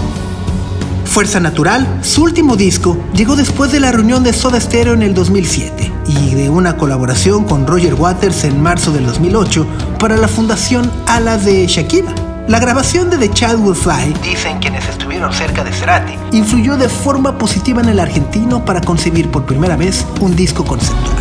Fuerza 1.05 1.39
Natural, 1.39 1.87
su 2.03 2.25
último 2.25 2.57
disco, 2.57 2.97
llegó 3.15 3.37
después 3.37 3.71
de 3.71 3.79
la 3.79 3.93
reunión 3.93 4.25
de 4.25 4.33
Soda 4.33 4.61
Stereo 4.61 4.95
en 4.95 5.03
el 5.05 5.15
2007 5.15 5.93
y 6.09 6.35
de 6.35 6.51
una 6.51 6.77
colaboración 6.77 7.45
con 7.45 7.65
Roger 7.69 7.95
Waters 7.95 8.43
en 8.43 8.61
marzo 8.61 8.91
del 8.91 9.07
2008 9.07 9.65
para 10.01 10.17
la 10.17 10.27
fundación 10.27 10.91
Alas 11.07 11.45
de 11.45 11.65
Shakira. 11.69 12.24
La 12.47 12.59
grabación 12.59 13.09
de 13.09 13.17
The 13.17 13.31
Child 13.31 13.61
Will 13.61 13.75
Fly, 13.75 14.13
dicen 14.23 14.59
quienes 14.59 14.87
estuvieron 14.87 15.33
cerca 15.33 15.65
de 15.65 15.73
Cerati, 15.73 16.19
influyó 16.33 16.77
de 16.77 16.91
forma 16.91 17.39
positiva 17.39 17.81
en 17.81 17.89
el 17.89 17.99
argentino 17.99 18.63
para 18.67 18.83
concebir 18.83 19.31
por 19.31 19.47
primera 19.47 19.77
vez 19.77 20.05
un 20.21 20.37
disco 20.37 20.63
conceptual. 20.63 21.17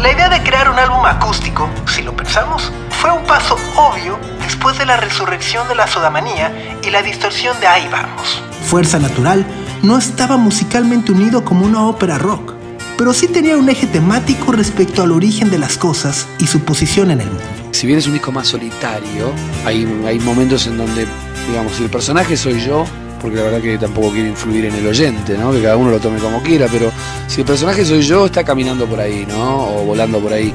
La 0.00 0.12
idea 0.12 0.28
de 0.28 0.40
crear 0.40 0.70
un 0.70 0.78
álbum 0.78 1.04
acústico, 1.04 1.68
si 1.92 2.02
lo 2.02 2.14
pensamos, 2.14 2.72
fue 2.90 3.10
un 3.10 3.24
paso 3.24 3.56
obvio 3.74 4.20
después 4.44 4.78
de 4.78 4.86
la 4.86 4.96
resurrección 4.96 5.66
de 5.66 5.74
la 5.74 5.88
sodamanía 5.88 6.78
y 6.86 6.90
la 6.90 7.02
distorsión 7.02 7.58
de 7.58 7.66
Ahí 7.66 7.88
vamos. 7.90 8.40
Fuerza 8.62 9.00
Natural 9.00 9.44
no 9.82 9.98
estaba 9.98 10.36
musicalmente 10.36 11.10
unido 11.10 11.44
como 11.44 11.66
una 11.66 11.88
ópera 11.88 12.18
rock, 12.18 12.54
pero 12.96 13.12
sí 13.12 13.26
tenía 13.26 13.56
un 13.56 13.68
eje 13.68 13.88
temático 13.88 14.52
respecto 14.52 15.02
al 15.02 15.10
origen 15.10 15.50
de 15.50 15.58
las 15.58 15.76
cosas 15.76 16.28
y 16.38 16.46
su 16.46 16.60
posición 16.60 17.10
en 17.10 17.22
el 17.22 17.26
mundo. 17.26 17.67
Si 17.78 17.86
bien 17.86 18.00
es 18.00 18.08
un 18.08 18.14
disco 18.14 18.32
más 18.32 18.48
solitario, 18.48 19.32
hay, 19.64 19.86
momentos 20.18 20.66
en 20.66 20.78
donde, 20.78 21.06
digamos, 21.48 21.74
si 21.74 21.84
el 21.84 21.88
personaje 21.88 22.36
soy 22.36 22.60
yo, 22.60 22.84
porque 23.22 23.36
la 23.36 23.44
verdad 23.44 23.60
que 23.60 23.78
tampoco 23.78 24.10
quiero 24.10 24.28
influir 24.28 24.64
en 24.64 24.74
el 24.74 24.84
oyente, 24.84 25.38
¿no? 25.38 25.52
Que 25.52 25.62
cada 25.62 25.76
uno 25.76 25.92
lo 25.92 26.00
tome 26.00 26.18
como 26.18 26.42
quiera, 26.42 26.66
pero 26.72 26.90
si 27.28 27.42
el 27.42 27.46
personaje 27.46 27.84
soy 27.84 28.02
yo, 28.02 28.26
está 28.26 28.42
caminando 28.42 28.84
por 28.84 28.98
ahí, 28.98 29.24
¿no? 29.28 29.76
O 29.76 29.84
volando 29.84 30.18
por 30.18 30.32
ahí. 30.32 30.52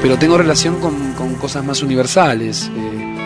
Pero 0.00 0.16
tengo 0.16 0.38
relación 0.38 0.78
con, 0.78 1.34
cosas 1.40 1.64
más 1.64 1.82
universales, 1.82 2.70
eh, 2.72 3.16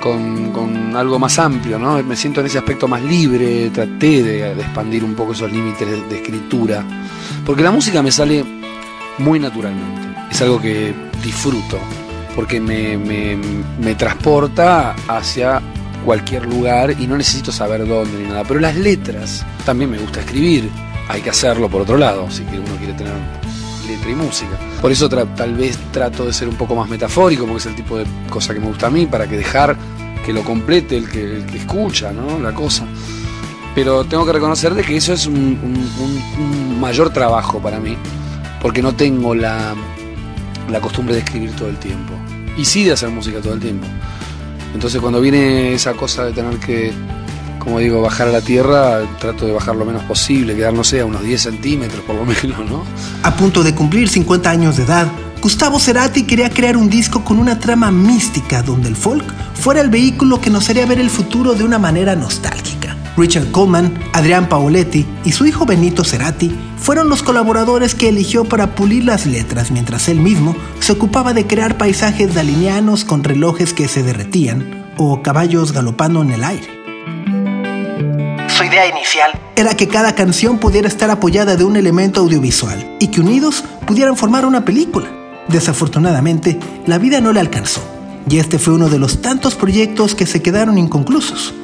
con, 0.00 0.94
algo 0.94 1.18
más 1.18 1.36
amplio, 1.40 1.80
¿no? 1.80 2.00
Me 2.00 2.14
siento 2.14 2.42
en 2.42 2.46
ese 2.46 2.58
aspecto 2.58 2.86
más 2.86 3.02
libre, 3.02 3.70
traté 3.70 4.22
de, 4.22 4.54
de 4.54 4.62
expandir 4.62 5.02
un 5.02 5.16
poco 5.16 5.32
esos 5.32 5.50
límites 5.50 5.90
de, 5.90 6.00
de 6.00 6.14
escritura, 6.14 6.84
porque 7.44 7.64
la 7.64 7.72
música 7.72 8.04
me 8.04 8.12
sale 8.12 8.44
muy 9.18 9.40
naturalmente, 9.40 10.00
es 10.30 10.40
algo 10.42 10.60
que 10.60 10.94
disfruto, 11.24 11.80
porque 12.34 12.60
me, 12.60 12.96
me, 12.98 13.36
me 13.80 13.94
transporta 13.94 14.94
hacia 15.08 15.60
cualquier 16.04 16.46
lugar 16.46 16.94
y 17.00 17.06
no 17.06 17.16
necesito 17.16 17.50
saber 17.52 17.86
dónde 17.86 18.18
ni 18.22 18.28
nada. 18.28 18.44
Pero 18.46 18.60
las 18.60 18.76
letras 18.76 19.44
también 19.64 19.90
me 19.90 19.98
gusta 19.98 20.20
escribir. 20.20 20.68
Hay 21.08 21.20
que 21.20 21.30
hacerlo 21.30 21.68
por 21.68 21.82
otro 21.82 21.96
lado, 21.98 22.30
si 22.30 22.42
uno 22.42 22.76
quiere 22.78 22.94
tener 22.94 23.12
letra 23.86 24.10
y 24.10 24.14
música. 24.14 24.58
Por 24.80 24.90
eso 24.90 25.08
tal 25.08 25.54
vez 25.54 25.78
trato 25.92 26.24
de 26.24 26.32
ser 26.32 26.48
un 26.48 26.56
poco 26.56 26.74
más 26.74 26.88
metafórico, 26.88 27.44
porque 27.44 27.58
es 27.58 27.66
el 27.66 27.74
tipo 27.74 27.98
de 27.98 28.06
cosa 28.30 28.54
que 28.54 28.60
me 28.60 28.66
gusta 28.68 28.86
a 28.86 28.90
mí, 28.90 29.04
para 29.06 29.26
que 29.26 29.36
dejar 29.36 29.76
que 30.24 30.32
lo 30.32 30.42
complete 30.42 30.96
el 30.96 31.08
que, 31.10 31.36
el 31.36 31.44
que 31.46 31.58
escucha, 31.58 32.10
¿no? 32.10 32.38
La 32.38 32.54
cosa. 32.54 32.86
Pero 33.74 34.04
tengo 34.04 34.24
que 34.24 34.32
reconocer 34.32 34.72
que 34.82 34.96
eso 34.96 35.12
es 35.12 35.26
un- 35.26 35.58
un 36.00 36.80
mayor 36.80 37.10
trabajo 37.10 37.58
para 37.60 37.78
mí, 37.78 37.96
porque 38.62 38.80
no 38.80 38.94
tengo 38.94 39.34
la, 39.34 39.74
la 40.70 40.80
costumbre 40.80 41.14
de 41.16 41.20
escribir 41.20 41.52
todo 41.52 41.68
el 41.68 41.76
tiempo. 41.76 42.13
Y 42.56 42.64
sí 42.64 42.84
de 42.84 42.92
hacer 42.92 43.10
música 43.10 43.40
todo 43.40 43.54
el 43.54 43.60
tiempo. 43.60 43.86
Entonces 44.74 45.00
cuando 45.00 45.20
viene 45.20 45.72
esa 45.72 45.94
cosa 45.94 46.24
de 46.24 46.32
tener 46.32 46.58
que, 46.58 46.92
como 47.58 47.78
digo, 47.78 48.02
bajar 48.02 48.28
a 48.28 48.32
la 48.32 48.40
tierra, 48.40 49.02
trato 49.20 49.46
de 49.46 49.52
bajar 49.52 49.76
lo 49.76 49.84
menos 49.84 50.02
posible, 50.04 50.56
quedar, 50.56 50.72
no 50.72 50.82
a 50.82 51.04
unos 51.04 51.22
10 51.22 51.40
centímetros 51.40 52.02
por 52.04 52.16
lo 52.16 52.24
menos, 52.26 52.68
¿no? 52.68 52.84
A 53.22 53.36
punto 53.36 53.62
de 53.62 53.74
cumplir 53.74 54.08
50 54.08 54.50
años 54.50 54.76
de 54.76 54.82
edad, 54.82 55.06
Gustavo 55.40 55.78
Cerati 55.78 56.22
quería 56.22 56.48
crear 56.48 56.76
un 56.76 56.88
disco 56.88 57.22
con 57.22 57.38
una 57.38 57.58
trama 57.58 57.90
mística 57.90 58.62
donde 58.62 58.88
el 58.88 58.96
folk 58.96 59.24
fuera 59.54 59.80
el 59.80 59.90
vehículo 59.90 60.40
que 60.40 60.50
nos 60.50 60.70
haría 60.70 60.86
ver 60.86 60.98
el 60.98 61.10
futuro 61.10 61.54
de 61.54 61.64
una 61.64 61.78
manera 61.78 62.16
nostálgica. 62.16 62.96
Richard 63.16 63.50
Coleman, 63.50 63.92
Adrián 64.12 64.48
Paoletti 64.48 65.06
y 65.24 65.32
su 65.32 65.46
hijo 65.46 65.66
Benito 65.66 66.02
Cerati 66.02 66.50
fueron 66.84 67.08
los 67.08 67.22
colaboradores 67.22 67.94
que 67.94 68.10
eligió 68.10 68.44
para 68.44 68.74
pulir 68.74 69.04
las 69.04 69.24
letras 69.24 69.70
mientras 69.70 70.06
él 70.10 70.20
mismo 70.20 70.54
se 70.80 70.92
ocupaba 70.92 71.32
de 71.32 71.46
crear 71.46 71.78
paisajes 71.78 72.34
dalinianos 72.34 73.06
con 73.06 73.24
relojes 73.24 73.72
que 73.72 73.88
se 73.88 74.02
derretían 74.02 74.92
o 74.98 75.22
caballos 75.22 75.72
galopando 75.72 76.20
en 76.20 76.32
el 76.32 76.44
aire. 76.44 76.68
Su 78.48 78.64
idea 78.64 78.86
inicial 78.86 79.32
era 79.56 79.74
que 79.74 79.88
cada 79.88 80.14
canción 80.14 80.58
pudiera 80.58 80.86
estar 80.86 81.08
apoyada 81.08 81.56
de 81.56 81.64
un 81.64 81.76
elemento 81.76 82.20
audiovisual 82.20 82.98
y 83.00 83.08
que 83.08 83.22
unidos 83.22 83.64
pudieran 83.86 84.14
formar 84.14 84.44
una 84.44 84.66
película. 84.66 85.08
Desafortunadamente, 85.48 86.60
la 86.86 86.98
vida 86.98 87.22
no 87.22 87.32
le 87.32 87.40
alcanzó 87.40 87.80
y 88.28 88.40
este 88.40 88.58
fue 88.58 88.74
uno 88.74 88.90
de 88.90 88.98
los 88.98 89.22
tantos 89.22 89.54
proyectos 89.54 90.14
que 90.14 90.26
se 90.26 90.42
quedaron 90.42 90.76
inconclusos. 90.76 91.54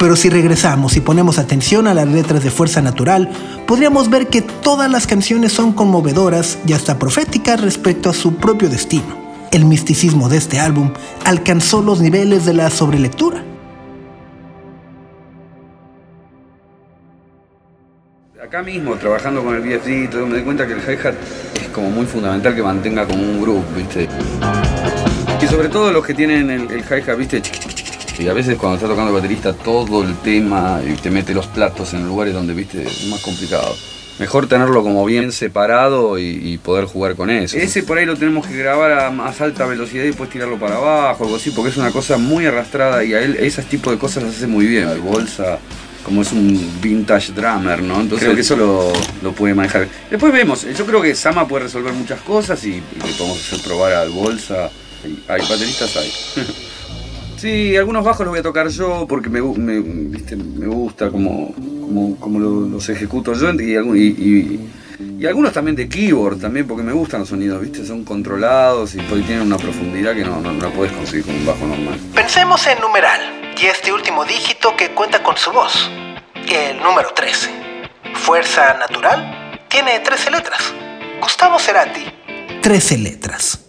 Pero 0.00 0.16
si 0.16 0.30
regresamos 0.30 0.96
y 0.96 1.02
ponemos 1.02 1.38
atención 1.38 1.86
a 1.86 1.92
las 1.92 2.08
letras 2.08 2.42
de 2.42 2.50
Fuerza 2.50 2.80
Natural, 2.80 3.28
podríamos 3.66 4.08
ver 4.08 4.28
que 4.28 4.40
todas 4.40 4.90
las 4.90 5.06
canciones 5.06 5.52
son 5.52 5.74
conmovedoras 5.74 6.58
y 6.66 6.72
hasta 6.72 6.98
proféticas 6.98 7.60
respecto 7.60 8.08
a 8.08 8.14
su 8.14 8.36
propio 8.36 8.70
destino. 8.70 9.20
El 9.52 9.66
misticismo 9.66 10.30
de 10.30 10.38
este 10.38 10.58
álbum 10.58 10.94
alcanzó 11.26 11.82
los 11.82 12.00
niveles 12.00 12.46
de 12.46 12.54
la 12.54 12.70
sobrelectura. 12.70 13.44
Acá 18.42 18.62
mismo, 18.62 18.94
trabajando 18.94 19.44
con 19.44 19.54
el 19.54 19.60
BFD 19.60 20.08
todo, 20.10 20.26
me 20.26 20.38
di 20.38 20.44
cuenta 20.44 20.66
que 20.66 20.72
el 20.72 20.80
hi-hat 20.80 21.14
es 21.60 21.68
como 21.74 21.90
muy 21.90 22.06
fundamental 22.06 22.54
que 22.54 22.62
mantenga 22.62 23.06
como 23.06 23.22
un 23.22 23.42
groove, 23.42 23.64
¿viste? 23.76 24.08
Y 25.42 25.46
sobre 25.46 25.68
todo 25.68 25.92
los 25.92 26.06
que 26.06 26.14
tienen 26.14 26.48
el, 26.48 26.70
el 26.70 26.80
hi-hat, 26.80 27.18
¿viste? 27.18 27.42
Chiqui, 27.42 27.58
chiqui, 27.58 27.74
chiqui. 27.74 27.89
Y 28.20 28.28
a 28.28 28.34
veces 28.34 28.58
cuando 28.58 28.76
está 28.76 28.86
tocando 28.86 29.08
el 29.08 29.14
baterista 29.14 29.54
todo 29.54 30.02
el 30.02 30.14
tema 30.18 30.80
y 30.86 30.92
te 30.92 31.10
mete 31.10 31.32
los 31.32 31.46
platos 31.46 31.94
en 31.94 32.06
lugares 32.06 32.34
donde, 32.34 32.52
¿viste? 32.52 32.82
Es 32.82 33.06
más 33.06 33.20
complicado. 33.20 33.74
Mejor 34.18 34.46
tenerlo 34.46 34.82
como 34.82 35.06
bien 35.06 35.32
separado 35.32 36.18
y, 36.18 36.38
y 36.52 36.58
poder 36.58 36.84
jugar 36.84 37.16
con 37.16 37.30
eso. 37.30 37.56
Ese 37.56 37.82
por 37.82 37.96
ahí 37.96 38.04
lo 38.04 38.16
tenemos 38.16 38.46
que 38.46 38.54
grabar 38.54 38.92
a 38.92 39.10
más 39.10 39.40
alta 39.40 39.64
velocidad 39.64 40.04
y 40.04 40.08
después 40.08 40.28
tirarlo 40.28 40.58
para 40.58 40.76
abajo, 40.76 41.24
algo 41.24 41.36
así, 41.36 41.50
porque 41.50 41.70
es 41.70 41.78
una 41.78 41.92
cosa 41.92 42.18
muy 42.18 42.44
arrastrada 42.44 43.02
y 43.02 43.14
a 43.14 43.22
él 43.22 43.36
ese 43.40 43.62
tipo 43.62 43.90
de 43.90 43.96
cosas 43.96 44.24
las 44.24 44.36
hace 44.36 44.46
muy 44.46 44.66
bien. 44.66 44.86
El 44.86 45.00
bolsa, 45.00 45.58
como 46.04 46.20
es 46.20 46.30
un 46.32 46.78
vintage 46.82 47.32
drummer, 47.32 47.82
¿no? 47.82 48.02
Entonces 48.02 48.26
creo 48.26 48.34
que 48.34 48.42
eso 48.42 48.54
lo, 48.54 48.92
lo 49.22 49.32
puede 49.32 49.54
manejar. 49.54 49.88
Después 50.10 50.30
vemos, 50.30 50.66
yo 50.76 50.84
creo 50.84 51.00
que 51.00 51.14
Sama 51.14 51.48
puede 51.48 51.64
resolver 51.64 51.94
muchas 51.94 52.20
cosas 52.20 52.62
y, 52.66 52.72
y 52.74 53.06
le 53.06 53.12
podemos 53.14 53.38
hacer 53.38 53.60
probar 53.62 53.94
al 53.94 54.10
bolsa. 54.10 54.68
Hay 55.28 55.40
bateristas, 55.40 55.96
hay. 55.96 56.12
Sí, 57.40 57.74
algunos 57.76 58.04
bajos 58.04 58.20
los 58.26 58.32
voy 58.32 58.40
a 58.40 58.42
tocar 58.42 58.68
yo 58.68 59.06
porque 59.08 59.30
me, 59.30 59.40
me, 59.40 59.80
viste, 59.80 60.36
me 60.36 60.66
gusta 60.66 61.10
como, 61.10 61.54
como, 61.54 62.16
como 62.16 62.38
lo- 62.38 62.68
los 62.68 62.86
ejecuto 62.90 63.32
yo 63.32 63.50
y, 63.54 63.62
y, 63.98 64.06
y- 64.18 64.70
y 65.18 65.26
algunos 65.26 65.52
también 65.54 65.74
de 65.74 65.88
keyboard 65.88 66.38
también 66.38 66.66
porque 66.66 66.82
me 66.82 66.92
gustan 66.92 67.20
los 67.20 67.30
sonidos, 67.30 67.62
¿viste? 67.62 67.86
son 67.86 68.04
controlados 68.04 68.94
y 68.94 68.98
tienen 68.98 69.40
una 69.40 69.56
profundidad 69.56 70.14
que 70.14 70.22
no, 70.24 70.38
no, 70.42 70.52
no 70.52 70.62
la 70.68 70.70
puedes 70.74 70.92
conseguir 70.92 71.24
con 71.24 71.34
un 71.36 71.46
bajo 71.46 71.66
normal. 71.66 71.98
Pensemos 72.14 72.66
en 72.66 72.78
numeral 72.80 73.20
y 73.58 73.64
este 73.66 73.90
último 73.92 74.26
dígito 74.26 74.76
que 74.76 74.90
cuenta 74.90 75.22
con 75.22 75.38
su 75.38 75.50
voz, 75.52 75.90
el 76.34 76.76
número 76.82 77.08
13. 77.14 77.48
Fuerza 78.14 78.76
Natural 78.78 79.58
tiene 79.68 80.00
13 80.00 80.30
letras. 80.30 80.74
Gustavo 81.22 81.58
Cerati, 81.58 82.02
13 82.60 82.98
letras. 82.98 83.60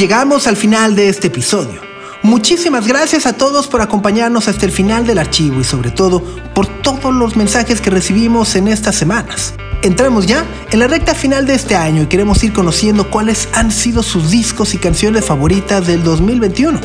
Llegamos 0.00 0.46
al 0.46 0.56
final 0.56 0.96
de 0.96 1.10
este 1.10 1.26
episodio. 1.26 1.78
Muchísimas 2.22 2.86
gracias 2.86 3.26
a 3.26 3.34
todos 3.34 3.66
por 3.66 3.82
acompañarnos 3.82 4.48
hasta 4.48 4.64
el 4.64 4.72
final 4.72 5.06
del 5.06 5.18
archivo 5.18 5.60
y 5.60 5.64
sobre 5.64 5.90
todo 5.90 6.22
por 6.54 6.66
todos 6.66 7.14
los 7.14 7.36
mensajes 7.36 7.82
que 7.82 7.90
recibimos 7.90 8.56
en 8.56 8.68
estas 8.68 8.96
semanas. 8.96 9.52
Entramos 9.82 10.24
ya 10.24 10.46
en 10.70 10.78
la 10.78 10.86
recta 10.86 11.14
final 11.14 11.46
de 11.46 11.54
este 11.54 11.76
año 11.76 12.04
y 12.04 12.06
queremos 12.06 12.42
ir 12.42 12.54
conociendo 12.54 13.10
cuáles 13.10 13.50
han 13.52 13.70
sido 13.70 14.02
sus 14.02 14.30
discos 14.30 14.72
y 14.72 14.78
canciones 14.78 15.26
favoritas 15.26 15.86
del 15.86 16.02
2021. 16.02 16.80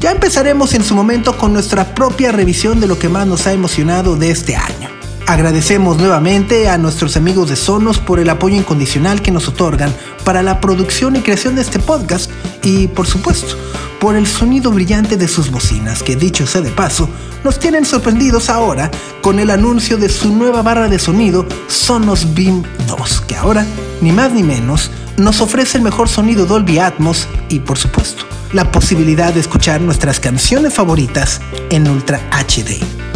Ya 0.00 0.10
empezaremos 0.10 0.74
en 0.74 0.84
su 0.84 0.94
momento 0.94 1.38
con 1.38 1.54
nuestra 1.54 1.94
propia 1.94 2.32
revisión 2.32 2.80
de 2.80 2.86
lo 2.86 2.98
que 2.98 3.08
más 3.08 3.26
nos 3.26 3.46
ha 3.46 3.54
emocionado 3.54 4.14
de 4.14 4.30
este 4.30 4.56
año. 4.56 4.90
Agradecemos 5.28 5.98
nuevamente 5.98 6.70
a 6.70 6.78
nuestros 6.78 7.18
amigos 7.18 7.50
de 7.50 7.56
Sonos 7.56 7.98
por 7.98 8.18
el 8.18 8.30
apoyo 8.30 8.56
incondicional 8.56 9.20
que 9.20 9.30
nos 9.30 9.46
otorgan 9.46 9.94
para 10.28 10.42
la 10.42 10.60
producción 10.60 11.16
y 11.16 11.20
creación 11.20 11.54
de 11.54 11.62
este 11.62 11.78
podcast 11.78 12.30
y, 12.62 12.86
por 12.88 13.06
supuesto, 13.06 13.56
por 13.98 14.14
el 14.14 14.26
sonido 14.26 14.70
brillante 14.70 15.16
de 15.16 15.26
sus 15.26 15.50
bocinas 15.50 16.02
que, 16.02 16.16
dicho 16.16 16.46
sea 16.46 16.60
de 16.60 16.70
paso, 16.70 17.08
nos 17.44 17.58
tienen 17.58 17.86
sorprendidos 17.86 18.50
ahora 18.50 18.90
con 19.22 19.38
el 19.38 19.48
anuncio 19.48 19.96
de 19.96 20.10
su 20.10 20.36
nueva 20.36 20.60
barra 20.60 20.86
de 20.86 20.98
sonido 20.98 21.46
Sonos 21.66 22.34
Beam 22.34 22.62
2, 22.86 23.22
que 23.22 23.36
ahora, 23.36 23.64
ni 24.02 24.12
más 24.12 24.30
ni 24.32 24.42
menos, 24.42 24.90
nos 25.16 25.40
ofrece 25.40 25.78
el 25.78 25.84
mejor 25.84 26.10
sonido 26.10 26.44
Dolby 26.44 26.78
Atmos 26.78 27.26
y, 27.48 27.60
por 27.60 27.78
supuesto, 27.78 28.24
la 28.52 28.70
posibilidad 28.70 29.32
de 29.32 29.40
escuchar 29.40 29.80
nuestras 29.80 30.20
canciones 30.20 30.74
favoritas 30.74 31.40
en 31.70 31.88
Ultra 31.88 32.20
HD. 32.32 33.07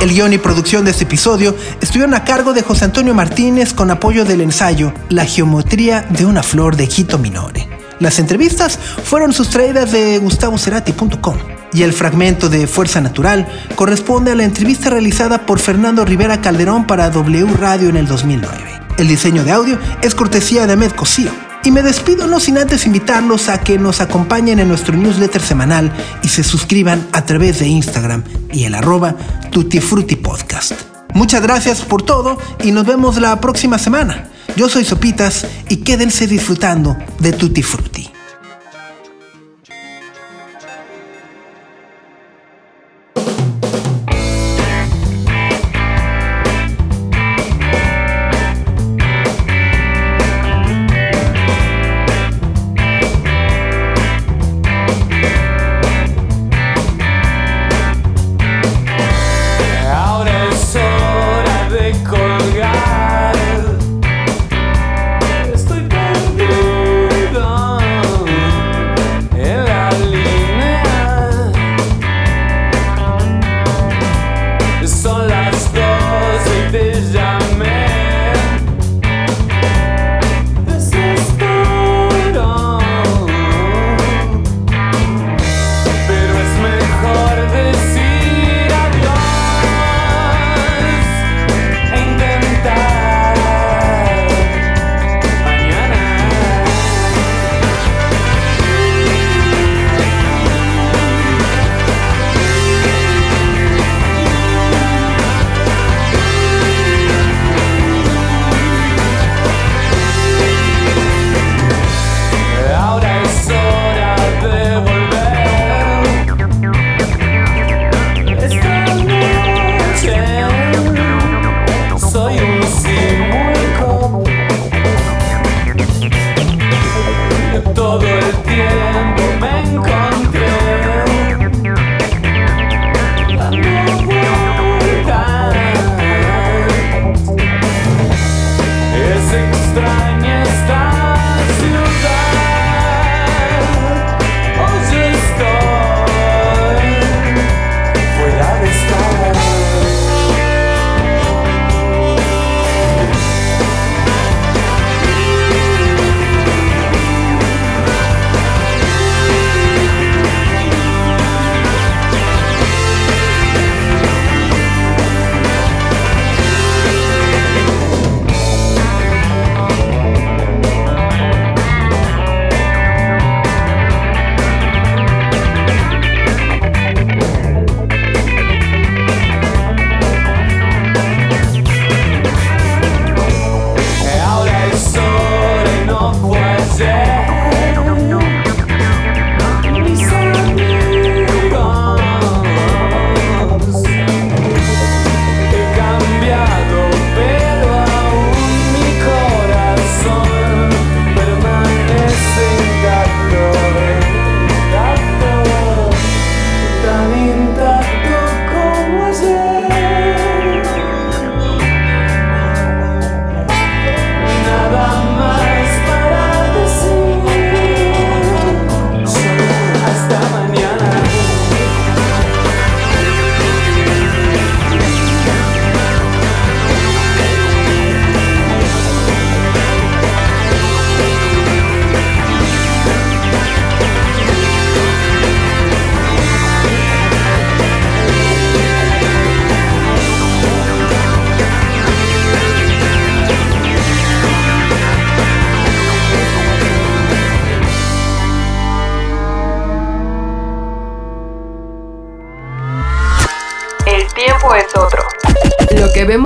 El 0.00 0.14
guion 0.14 0.32
y 0.32 0.38
producción 0.38 0.86
de 0.86 0.92
este 0.92 1.04
episodio 1.04 1.54
estuvieron 1.82 2.14
a 2.14 2.24
cargo 2.24 2.54
de 2.54 2.62
José 2.62 2.86
Antonio 2.86 3.14
Martínez 3.14 3.74
con 3.74 3.90
apoyo 3.90 4.24
del 4.24 4.40
ensayo 4.40 4.94
La 5.10 5.26
geometría 5.26 6.06
de 6.08 6.24
una 6.24 6.42
flor 6.42 6.76
de 6.76 6.88
Quito 6.88 7.18
Minore. 7.18 7.68
Las 7.98 8.18
entrevistas 8.18 8.78
fueron 9.04 9.34
sustraídas 9.34 9.92
de 9.92 10.16
gustavocerati.com 10.16 11.36
y 11.74 11.82
el 11.82 11.92
fragmento 11.92 12.48
de 12.48 12.66
Fuerza 12.66 13.02
Natural 13.02 13.46
corresponde 13.74 14.30
a 14.30 14.34
la 14.34 14.44
entrevista 14.44 14.88
realizada 14.88 15.44
por 15.44 15.58
Fernando 15.58 16.06
Rivera 16.06 16.40
Calderón 16.40 16.86
para 16.86 17.10
W 17.10 17.46
Radio 17.58 17.90
en 17.90 17.98
el 17.98 18.06
2009. 18.06 18.80
El 18.96 19.06
diseño 19.06 19.44
de 19.44 19.52
audio 19.52 19.78
es 20.00 20.14
cortesía 20.14 20.66
de 20.66 20.72
Ahmed 20.72 20.92
Cosío. 20.92 21.49
Y 21.62 21.70
me 21.70 21.82
despido 21.82 22.26
no 22.26 22.40
sin 22.40 22.56
antes 22.56 22.86
invitarlos 22.86 23.48
a 23.48 23.60
que 23.60 23.78
nos 23.78 24.00
acompañen 24.00 24.58
en 24.58 24.68
nuestro 24.68 24.96
newsletter 24.96 25.42
semanal 25.42 25.92
y 26.22 26.28
se 26.28 26.42
suscriban 26.42 27.06
a 27.12 27.26
través 27.26 27.58
de 27.58 27.68
Instagram 27.68 28.24
y 28.52 28.64
el 28.64 28.74
arroba 28.74 29.14
Tutti 29.50 29.80
Podcast. 30.16 30.72
Muchas 31.12 31.42
gracias 31.42 31.82
por 31.82 32.02
todo 32.02 32.38
y 32.62 32.72
nos 32.72 32.86
vemos 32.86 33.20
la 33.20 33.40
próxima 33.40 33.78
semana. 33.78 34.30
Yo 34.56 34.68
soy 34.68 34.84
Sopitas 34.84 35.46
y 35.68 35.78
quédense 35.78 36.26
disfrutando 36.26 36.96
de 37.18 37.32
Tutti 37.32 37.62
Frutti. 37.62 38.09